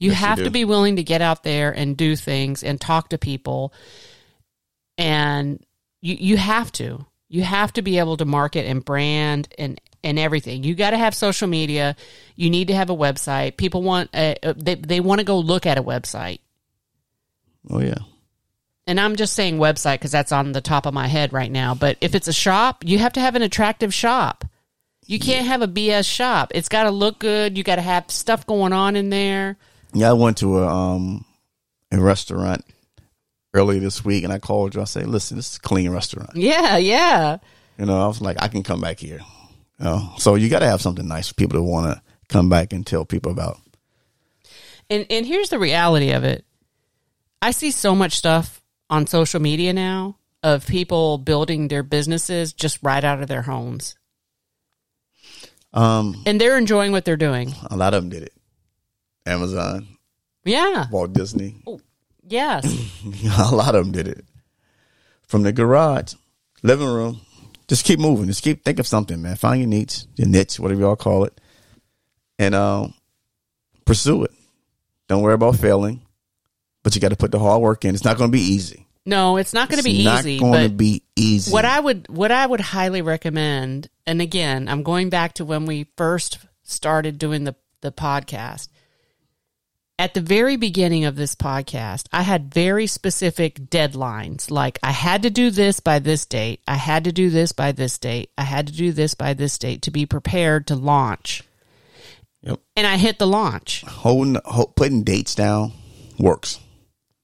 You 0.00 0.10
Yes, 0.10 0.18
have 0.20 0.38
do. 0.38 0.44
to 0.44 0.50
be 0.50 0.64
willing 0.64 0.96
to 0.96 1.04
get 1.04 1.22
out 1.22 1.44
there 1.44 1.70
and 1.70 1.96
do 1.96 2.16
things 2.16 2.64
and 2.64 2.80
talk 2.80 3.10
to 3.10 3.18
people. 3.18 3.72
And 4.98 5.64
you 6.00 6.16
you 6.18 6.36
have 6.36 6.72
to. 6.72 7.06
You 7.28 7.42
have 7.42 7.72
to 7.74 7.82
be 7.82 7.98
able 7.98 8.16
to 8.18 8.24
market 8.24 8.66
and 8.66 8.84
brand 8.84 9.48
and 9.58 9.80
and 10.04 10.18
everything. 10.18 10.64
You 10.64 10.74
got 10.74 10.90
to 10.90 10.98
have 10.98 11.14
social 11.14 11.48
media. 11.48 11.96
You 12.36 12.50
need 12.50 12.68
to 12.68 12.74
have 12.74 12.90
a 12.90 12.96
website. 12.96 13.56
People 13.56 13.82
want 13.82 14.10
a, 14.14 14.36
they 14.56 14.74
they 14.74 15.00
want 15.00 15.20
to 15.20 15.24
go 15.24 15.38
look 15.38 15.66
at 15.66 15.78
a 15.78 15.82
website. 15.82 16.40
oh 17.70 17.80
yeah, 17.80 17.94
And 18.86 18.98
I'm 19.00 19.16
just 19.16 19.34
saying 19.34 19.58
website 19.58 19.94
because 19.94 20.12
that's 20.12 20.32
on 20.32 20.52
the 20.52 20.60
top 20.60 20.86
of 20.86 20.94
my 20.94 21.06
head 21.06 21.32
right 21.32 21.50
now. 21.50 21.74
But 21.74 21.96
if 22.00 22.14
it's 22.14 22.28
a 22.28 22.32
shop, 22.32 22.84
you 22.84 22.98
have 22.98 23.12
to 23.14 23.20
have 23.20 23.34
an 23.36 23.42
attractive 23.42 23.92
shop. 23.94 24.44
You 25.06 25.18
can't 25.18 25.46
have 25.46 25.62
a 25.62 25.68
BS 25.68 26.06
shop. 26.08 26.52
It's 26.54 26.68
got 26.68 26.84
to 26.84 26.90
look 26.90 27.18
good. 27.18 27.58
You 27.58 27.64
got 27.64 27.76
to 27.76 27.82
have 27.82 28.10
stuff 28.10 28.46
going 28.46 28.72
on 28.72 28.94
in 28.96 29.10
there. 29.10 29.56
yeah. 29.92 30.10
I 30.10 30.12
went 30.14 30.38
to 30.38 30.58
a 30.58 30.66
um 30.66 31.24
a 31.90 32.00
restaurant 32.00 32.64
earlier 33.52 33.80
this 33.80 34.04
week, 34.04 34.24
and 34.24 34.32
I 34.32 34.38
called 34.38 34.74
you. 34.74 34.80
I 34.80 34.84
said, 34.84 35.06
"Listen, 35.06 35.36
this 35.36 35.50
is 35.50 35.56
a 35.58 35.60
clean 35.60 35.90
restaurant." 35.90 36.30
Yeah, 36.34 36.78
yeah. 36.78 37.38
You 37.78 37.86
know, 37.86 38.00
I 38.00 38.06
was 38.06 38.20
like, 38.22 38.36
I 38.40 38.48
can 38.48 38.62
come 38.62 38.80
back 38.80 39.00
here. 39.00 39.20
Know? 39.82 40.12
So 40.18 40.36
you 40.36 40.48
got 40.48 40.60
to 40.60 40.66
have 40.68 40.80
something 40.80 41.06
nice 41.08 41.28
for 41.28 41.34
people 41.34 41.58
to 41.58 41.62
want 41.62 41.86
to 41.94 42.02
come 42.28 42.48
back 42.48 42.72
and 42.72 42.86
tell 42.86 43.04
people 43.04 43.32
about. 43.32 43.58
And 44.88 45.06
and 45.10 45.26
here's 45.26 45.48
the 45.50 45.58
reality 45.58 46.10
of 46.12 46.24
it. 46.24 46.44
I 47.40 47.50
see 47.50 47.70
so 47.72 47.94
much 47.94 48.12
stuff 48.16 48.62
on 48.88 49.06
social 49.06 49.40
media 49.40 49.72
now 49.72 50.16
of 50.42 50.66
people 50.66 51.18
building 51.18 51.68
their 51.68 51.82
businesses 51.82 52.52
just 52.52 52.78
right 52.82 53.02
out 53.02 53.20
of 53.22 53.28
their 53.28 53.42
homes. 53.42 53.96
Um, 55.72 56.22
And 56.26 56.40
they're 56.40 56.58
enjoying 56.58 56.92
what 56.92 57.04
they're 57.04 57.16
doing. 57.16 57.54
a 57.70 57.76
lot 57.76 57.94
of 57.94 58.02
them 58.02 58.10
did 58.10 58.22
it. 58.24 58.34
Amazon, 59.24 59.86
Yeah. 60.44 60.86
Walt 60.90 61.12
Disney, 61.12 61.62
Oh, 61.66 61.80
Yes. 62.28 62.64
a 63.38 63.54
lot 63.54 63.74
of 63.74 63.84
them 63.84 63.92
did 63.92 64.06
it. 64.08 64.24
From 65.26 65.42
the 65.44 65.52
garage, 65.52 66.14
living 66.62 66.86
room, 66.88 67.20
just 67.72 67.86
keep 67.86 67.98
moving. 67.98 68.26
Just 68.26 68.42
keep 68.42 68.62
think 68.62 68.78
of 68.78 68.86
something, 68.86 69.22
man. 69.22 69.34
Find 69.34 69.58
your 69.58 69.66
niche, 69.66 70.04
your 70.16 70.28
niche, 70.28 70.60
whatever 70.60 70.82
y'all 70.82 70.94
call 70.94 71.24
it, 71.24 71.40
and 72.38 72.54
um, 72.54 72.92
pursue 73.86 74.24
it. 74.24 74.30
Don't 75.08 75.22
worry 75.22 75.32
about 75.32 75.56
failing, 75.56 76.02
but 76.82 76.94
you 76.94 77.00
got 77.00 77.08
to 77.08 77.16
put 77.16 77.32
the 77.32 77.38
hard 77.38 77.62
work 77.62 77.86
in. 77.86 77.94
It's 77.94 78.04
not 78.04 78.18
going 78.18 78.30
to 78.30 78.36
be 78.36 78.42
easy. 78.42 78.86
No, 79.06 79.38
it's 79.38 79.54
not 79.54 79.70
going 79.70 79.78
to 79.78 79.84
be 79.84 80.02
easy. 80.02 80.38
Not 80.38 80.42
going 80.42 80.68
to 80.68 80.74
be 80.74 81.02
easy. 81.16 81.50
what 81.50 81.64
I 81.64 81.80
would 81.80 82.08
what 82.10 82.30
I 82.30 82.44
would 82.44 82.60
highly 82.60 83.00
recommend, 83.00 83.88
and 84.06 84.20
again, 84.20 84.68
I'm 84.68 84.82
going 84.82 85.08
back 85.08 85.32
to 85.34 85.44
when 85.46 85.64
we 85.64 85.86
first 85.96 86.40
started 86.62 87.16
doing 87.16 87.44
the 87.44 87.56
the 87.80 87.90
podcast. 87.90 88.68
At 90.02 90.14
the 90.14 90.20
very 90.20 90.56
beginning 90.56 91.04
of 91.04 91.14
this 91.14 91.36
podcast, 91.36 92.06
I 92.12 92.22
had 92.22 92.52
very 92.52 92.88
specific 92.88 93.54
deadlines. 93.70 94.50
Like 94.50 94.80
I 94.82 94.90
had 94.90 95.22
to 95.22 95.30
do 95.30 95.50
this 95.50 95.78
by 95.78 96.00
this 96.00 96.26
date. 96.26 96.60
I 96.66 96.74
had 96.74 97.04
to 97.04 97.12
do 97.12 97.30
this 97.30 97.52
by 97.52 97.70
this 97.70 97.98
date. 97.98 98.30
I 98.36 98.42
had 98.42 98.66
to 98.66 98.72
do 98.72 98.90
this 98.90 99.14
by 99.14 99.32
this 99.34 99.56
date 99.58 99.82
to 99.82 99.92
be 99.92 100.04
prepared 100.04 100.66
to 100.66 100.74
launch. 100.74 101.44
Yep. 102.42 102.58
And 102.74 102.84
I 102.84 102.96
hit 102.96 103.20
the 103.20 103.28
launch. 103.28 103.82
Holding, 103.86 104.38
ho- 104.44 104.72
putting 104.74 105.04
dates 105.04 105.36
down 105.36 105.70
works. 106.18 106.58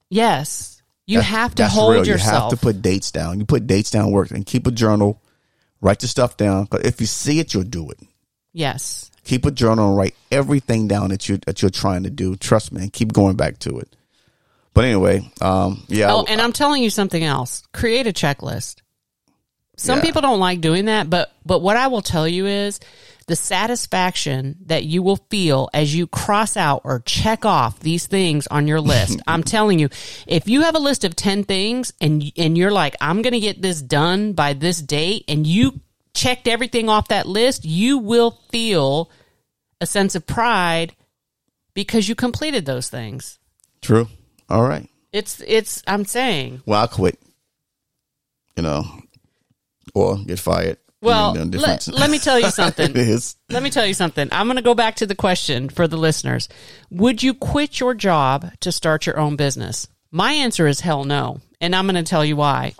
Yes. 0.09 0.81
You 1.05 1.17
That- 1.17 1.23
have 1.25 1.55
to 1.55 1.63
that's 1.63 1.73
hold 1.73 1.95
real. 1.95 2.07
yourself. 2.07 2.33
You 2.33 2.39
have 2.39 2.49
to 2.51 2.57
put 2.65 2.81
dates 2.81 3.11
down. 3.11 3.41
You 3.41 3.45
put 3.45 3.67
dates 3.67 3.91
down, 3.91 4.11
work, 4.11 4.31
and 4.31 4.45
keep 4.45 4.65
a 4.67 4.71
journal. 4.71 5.21
Write 5.81 6.01
your 6.01 6.07
stuff 6.07 6.37
down. 6.37 6.69
But 6.71 6.85
if 6.85 7.01
you 7.01 7.07
see 7.07 7.39
it, 7.39 7.53
you'll 7.53 7.63
do 7.63 7.89
it. 7.91 7.99
yes. 8.53 9.08
Keep 9.29 9.45
a 9.45 9.51
journal 9.51 9.89
and 9.89 9.95
write 9.97 10.15
everything 10.31 10.87
down 10.87 11.09
that 11.09 11.29
you 11.29 11.37
that 11.45 11.61
you're 11.61 11.69
trying 11.69 12.01
to 12.01 12.09
do. 12.09 12.35
Trust 12.35 12.71
me, 12.71 12.81
and 12.81 12.91
keep 12.91 13.13
going 13.13 13.35
back 13.35 13.59
to 13.59 13.77
it. 13.77 13.95
But 14.73 14.85
anyway, 14.85 15.29
um, 15.39 15.83
yeah, 15.87 16.11
Oh, 16.11 16.25
and 16.27 16.41
I'm 16.41 16.51
telling 16.51 16.81
you 16.81 16.89
something 16.89 17.23
else. 17.23 17.61
Create 17.71 18.07
a 18.07 18.11
checklist. 18.11 18.77
Some 19.77 19.99
Yeah. 19.99 20.05
people 20.05 20.21
don't 20.23 20.39
like 20.39 20.61
doing 20.61 20.85
that, 20.85 21.11
but 21.11 21.31
but 21.45 21.59
what 21.61 21.77
I 21.77 21.87
will 21.89 22.01
tell 22.01 22.27
you 22.27 22.47
is 22.47 22.79
the 23.27 23.35
satisfaction 23.35 24.55
that 24.65 24.83
you 24.85 25.03
will 25.03 25.23
feel 25.29 25.69
as 25.75 25.93
you 25.95 26.07
cross 26.07 26.57
out 26.57 26.81
or 26.83 27.03
check 27.05 27.45
off 27.45 27.79
these 27.81 28.07
things 28.07 28.47
on 28.47 28.67
your 28.67 28.81
list. 28.81 29.19
I'm 29.27 29.43
telling 29.43 29.77
you, 29.77 29.89
if 30.25 30.47
you 30.47 30.61
have 30.61 30.73
a 30.75 30.79
list 30.79 31.03
of 31.03 31.15
10 31.15 31.43
things 31.43 31.93
and 32.01 32.31
and 32.35 32.57
you're 32.57 32.71
like 32.71 32.95
I'm 32.99 33.21
going 33.21 33.33
to 33.33 33.39
get 33.39 33.61
this 33.61 33.79
done 33.79 34.33
by 34.33 34.53
this 34.53 34.81
date 34.81 35.25
and 35.27 35.45
you 35.45 35.81
checked 36.15 36.47
everything 36.47 36.89
off 36.89 37.09
that 37.09 37.27
list, 37.27 37.63
you 37.63 37.99
will 37.99 38.39
feel 38.51 39.11
a 39.81 39.85
sense 39.85 40.15
of 40.15 40.27
pride 40.27 40.95
because 41.73 42.09
you 42.09 42.15
completed 42.15 42.65
those 42.65 42.89
things. 42.89 43.39
true. 43.81 44.07
All 44.49 44.63
right. 44.63 44.89
It's 45.11 45.41
it's 45.47 45.83
I'm 45.87 46.05
saying 46.05 46.61
Well, 46.65 46.83
I 46.83 46.87
quit. 46.87 47.19
You 48.55 48.63
know, 48.63 48.83
or 49.93 50.17
get 50.17 50.39
fired. 50.39 50.77
Well, 51.01 51.37
I 51.37 51.45
mean, 51.45 51.51
let, 51.51 51.87
let 51.87 52.09
me 52.09 52.19
tell 52.19 52.37
you 52.39 52.49
something. 52.49 52.93
Let 53.49 53.63
me 53.63 53.69
tell 53.69 53.85
you 53.85 53.93
something. 53.93 54.27
I'm 54.31 54.47
going 54.47 54.57
to 54.57 54.61
go 54.61 54.75
back 54.75 54.95
to 54.97 55.05
the 55.05 55.15
question 55.15 55.69
for 55.69 55.87
the 55.87 55.97
listeners. 55.97 56.49
Would 56.89 57.23
you 57.23 57.33
quit 57.33 57.79
your 57.79 57.93
job 57.93 58.51
to 58.59 58.71
start 58.71 59.05
your 59.05 59.17
own 59.17 59.37
business? 59.37 59.87
My 60.11 60.33
answer 60.33 60.67
is 60.67 60.81
hell 60.81 61.05
no. 61.05 61.39
And 61.61 61.73
I'm 61.73 61.85
going 61.85 61.95
to 61.95 62.09
tell 62.09 62.25
you 62.25 62.35
why. 62.35 62.73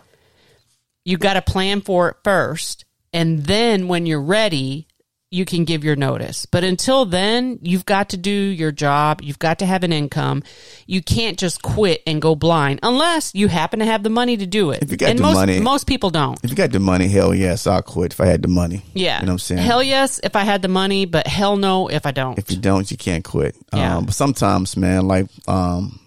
You 1.06 1.18
got 1.18 1.34
to 1.36 1.42
plan 1.42 1.82
for 1.82 2.10
it 2.10 2.18
first. 2.24 2.84
And 3.14 3.46
then 3.46 3.88
when 3.88 4.06
you're 4.06 4.22
ready, 4.22 4.88
you 5.32 5.46
can 5.46 5.64
give 5.64 5.84
your 5.84 5.96
notice. 5.96 6.48
But 6.48 6.64
until 6.64 7.06
then, 7.06 7.60
you've 7.62 7.86
got 7.86 8.10
to 8.10 8.18
do 8.18 8.32
your 8.32 8.72
job. 8.72 9.22
You've 9.22 9.38
got 9.38 9.60
to 9.60 9.66
have 9.66 9.84
an 9.84 9.94
income. 9.94 10.42
You 10.88 11.04
can't 11.04 11.38
just 11.38 11.62
quit 11.62 12.02
and 12.08 12.20
go 12.20 12.34
blind 12.36 12.80
unless 12.82 13.36
you 13.36 13.48
happen 13.48 13.78
to 13.80 13.86
have 13.86 14.02
the 14.02 14.10
money 14.10 14.38
to 14.38 14.48
do 14.48 14.72
it. 14.72 14.82
If 14.82 14.90
you 14.90 14.98
got 14.98 15.10
and 15.12 15.20
the 15.20 15.24
most, 15.24 15.36
money- 15.36 15.60
most 15.60 15.86
people 15.86 16.10
don't. 16.10 16.40
If 16.44 16.50
you 16.50 16.56
got 16.56 16.72
the 16.72 16.80
money, 16.80 17.08
hell 17.08 17.36
yes, 17.36 17.68
I'll 17.68 17.84
quit 17.84 18.14
if 18.14 18.20
I 18.20 18.26
had 18.26 18.42
the 18.42 18.48
money. 18.48 18.82
Yeah. 18.96 19.20
You 19.20 19.28
know 19.28 19.34
what 19.34 19.36
I'm 19.36 19.40
saying? 19.40 19.62
Hell 19.62 19.84
yes 19.84 20.20
if 20.24 20.36
I 20.36 20.44
had 20.44 20.62
the 20.64 20.68
money, 20.68 21.06
but 21.06 21.28
hell 21.28 21.58
no 21.58 21.88
if 21.90 22.06
I 22.08 22.12
don't. 22.12 22.40
if 22.40 22.50
you 22.50 22.58
don't, 22.58 22.90
you 22.90 22.98
can't 22.98 23.24
quit. 23.24 23.56
Yeah. 23.74 23.98
Um, 23.98 24.06
but 24.06 24.16
sometimes, 24.16 24.76
man, 24.78 25.08
life, 25.08 25.30
um, 25.48 26.00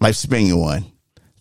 life 0.00 0.14
spin 0.14 0.46
you 0.46 0.56
one. 0.56 0.84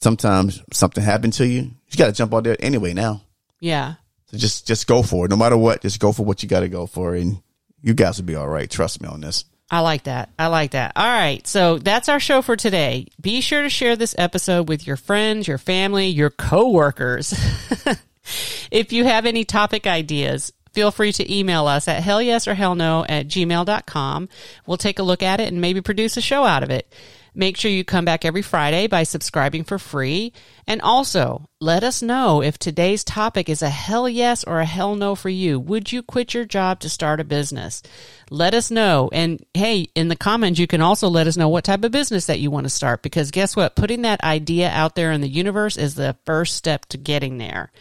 sometimes 0.02 0.64
something 0.74 1.04
happened 1.04 1.34
to 1.34 1.48
you. 1.48 1.62
You 1.90 1.98
got 1.98 2.08
to 2.08 2.12
jump 2.14 2.34
out 2.34 2.44
there 2.46 2.58
anyway 2.60 2.94
now. 2.94 3.22
Yeah. 3.60 3.96
So 4.28 4.38
just 4.38 4.68
just 4.68 4.88
go 4.88 5.04
for 5.04 5.26
it. 5.26 5.30
No 5.30 5.38
matter 5.38 5.58
what, 5.58 5.82
just 5.82 6.00
go 6.00 6.12
for 6.12 6.26
what 6.26 6.44
you 6.44 6.50
got 6.50 6.62
to 6.62 6.70
go 6.70 6.86
for, 6.86 7.16
and 7.16 7.42
you 7.82 7.94
guys 7.94 8.18
will 8.18 8.26
be 8.26 8.36
all 8.36 8.48
right. 8.48 8.70
Trust 8.70 9.02
me 9.02 9.08
on 9.08 9.22
this. 9.22 9.46
I 9.70 9.82
like 9.82 10.04
that. 10.04 10.30
I 10.40 10.48
like 10.48 10.72
that. 10.72 10.94
All 10.96 11.06
right. 11.06 11.46
So 11.46 11.78
that's 11.78 12.08
our 12.08 12.22
show 12.22 12.42
for 12.42 12.56
today. 12.56 13.08
Be 13.20 13.42
sure 13.42 13.64
to 13.64 13.70
share 13.70 13.98
this 13.98 14.16
episode 14.18 14.70
with 14.70 14.88
your 14.88 14.96
friends, 14.96 15.48
your 15.48 15.58
family, 15.58 16.08
your 16.08 16.30
coworkers. 16.30 17.34
if 18.72 18.94
you 18.94 19.04
have 19.04 19.26
any 19.26 19.44
topic 19.44 19.86
ideas, 19.86 20.54
feel 20.72 20.92
free 20.92 21.12
to 21.12 21.34
email 21.34 21.68
us 21.68 21.90
at 21.90 22.02
hell 22.02 22.22
yes 22.22 22.48
or 22.48 22.54
hell 22.54 22.76
no 22.76 23.06
at 23.10 23.28
gmail.com. 23.28 24.30
We'll 24.66 24.78
take 24.78 25.00
a 25.00 25.04
look 25.04 25.22
at 25.22 25.42
it 25.42 25.50
and 25.50 25.60
maybe 25.60 25.82
produce 25.82 26.16
a 26.16 26.22
show 26.22 26.46
out 26.46 26.64
of 26.64 26.70
it. 26.70 26.94
Make 27.38 27.56
sure 27.56 27.70
you 27.70 27.84
come 27.84 28.04
back 28.04 28.26
every 28.26 28.42
Friday 28.42 28.88
by 28.88 29.04
subscribing 29.04 29.64
for 29.64 29.78
free. 29.78 30.34
And 30.66 30.82
also, 30.82 31.48
let 31.60 31.84
us 31.84 32.02
know 32.02 32.42
if 32.42 32.58
today's 32.58 33.04
topic 33.04 33.48
is 33.48 33.62
a 33.62 33.70
hell 33.70 34.10
yes 34.10 34.44
or 34.44 34.60
a 34.60 34.66
hell 34.66 34.96
no 34.96 35.14
for 35.14 35.30
you. 35.30 35.60
Would 35.60 35.92
you 35.92 36.02
quit 36.02 36.34
your 36.34 36.46
job 36.46 36.80
to 36.80 36.90
start 36.90 37.20
a 37.20 37.24
business? 37.24 37.84
Let 38.32 38.56
us 38.56 38.72
know. 38.72 39.12
And 39.14 39.46
hey, 39.54 39.88
in 39.94 40.08
the 40.08 40.16
comments, 40.16 40.60
you 40.60 40.66
can 40.66 40.82
also 40.82 41.10
let 41.10 41.28
us 41.28 41.38
know 41.38 41.48
what 41.48 41.64
type 41.64 41.84
of 41.84 41.92
business 41.92 42.26
that 42.26 42.40
you 42.40 42.50
want 42.50 42.64
to 42.66 42.72
start 42.72 43.04
because 43.04 43.30
guess 43.30 43.56
what? 43.56 43.76
Putting 43.76 44.02
that 44.02 44.24
idea 44.24 44.72
out 44.72 44.96
there 44.96 45.12
in 45.12 45.22
the 45.22 45.30
universe 45.30 45.78
is 45.78 45.94
the 45.94 46.18
first 46.26 46.56
step 46.56 46.88
to 46.88 46.98
getting 46.98 47.38
there. 47.38 47.72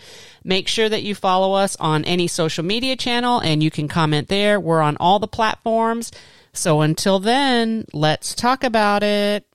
Make 0.45 0.69
sure 0.69 0.91
that 0.91 1.03
you 1.03 1.15
follow 1.15 1.55
us 1.55 1.77
on 1.77 2.05
any 2.05 2.27
social 2.27 2.63
media 2.63 2.95
channel 2.95 3.41
and 3.41 3.63
you 3.63 3.71
can 3.71 3.89
comment 3.89 4.29
there. 4.29 4.61
We're 4.61 4.83
on 4.83 4.99
all 4.99 5.19
the 5.19 5.27
platforms. 5.27 6.13
So 6.57 6.81
until 6.81 7.19
then, 7.19 7.85
let's 7.93 8.35
talk 8.35 8.65
about 8.65 9.03
it. 9.03 9.47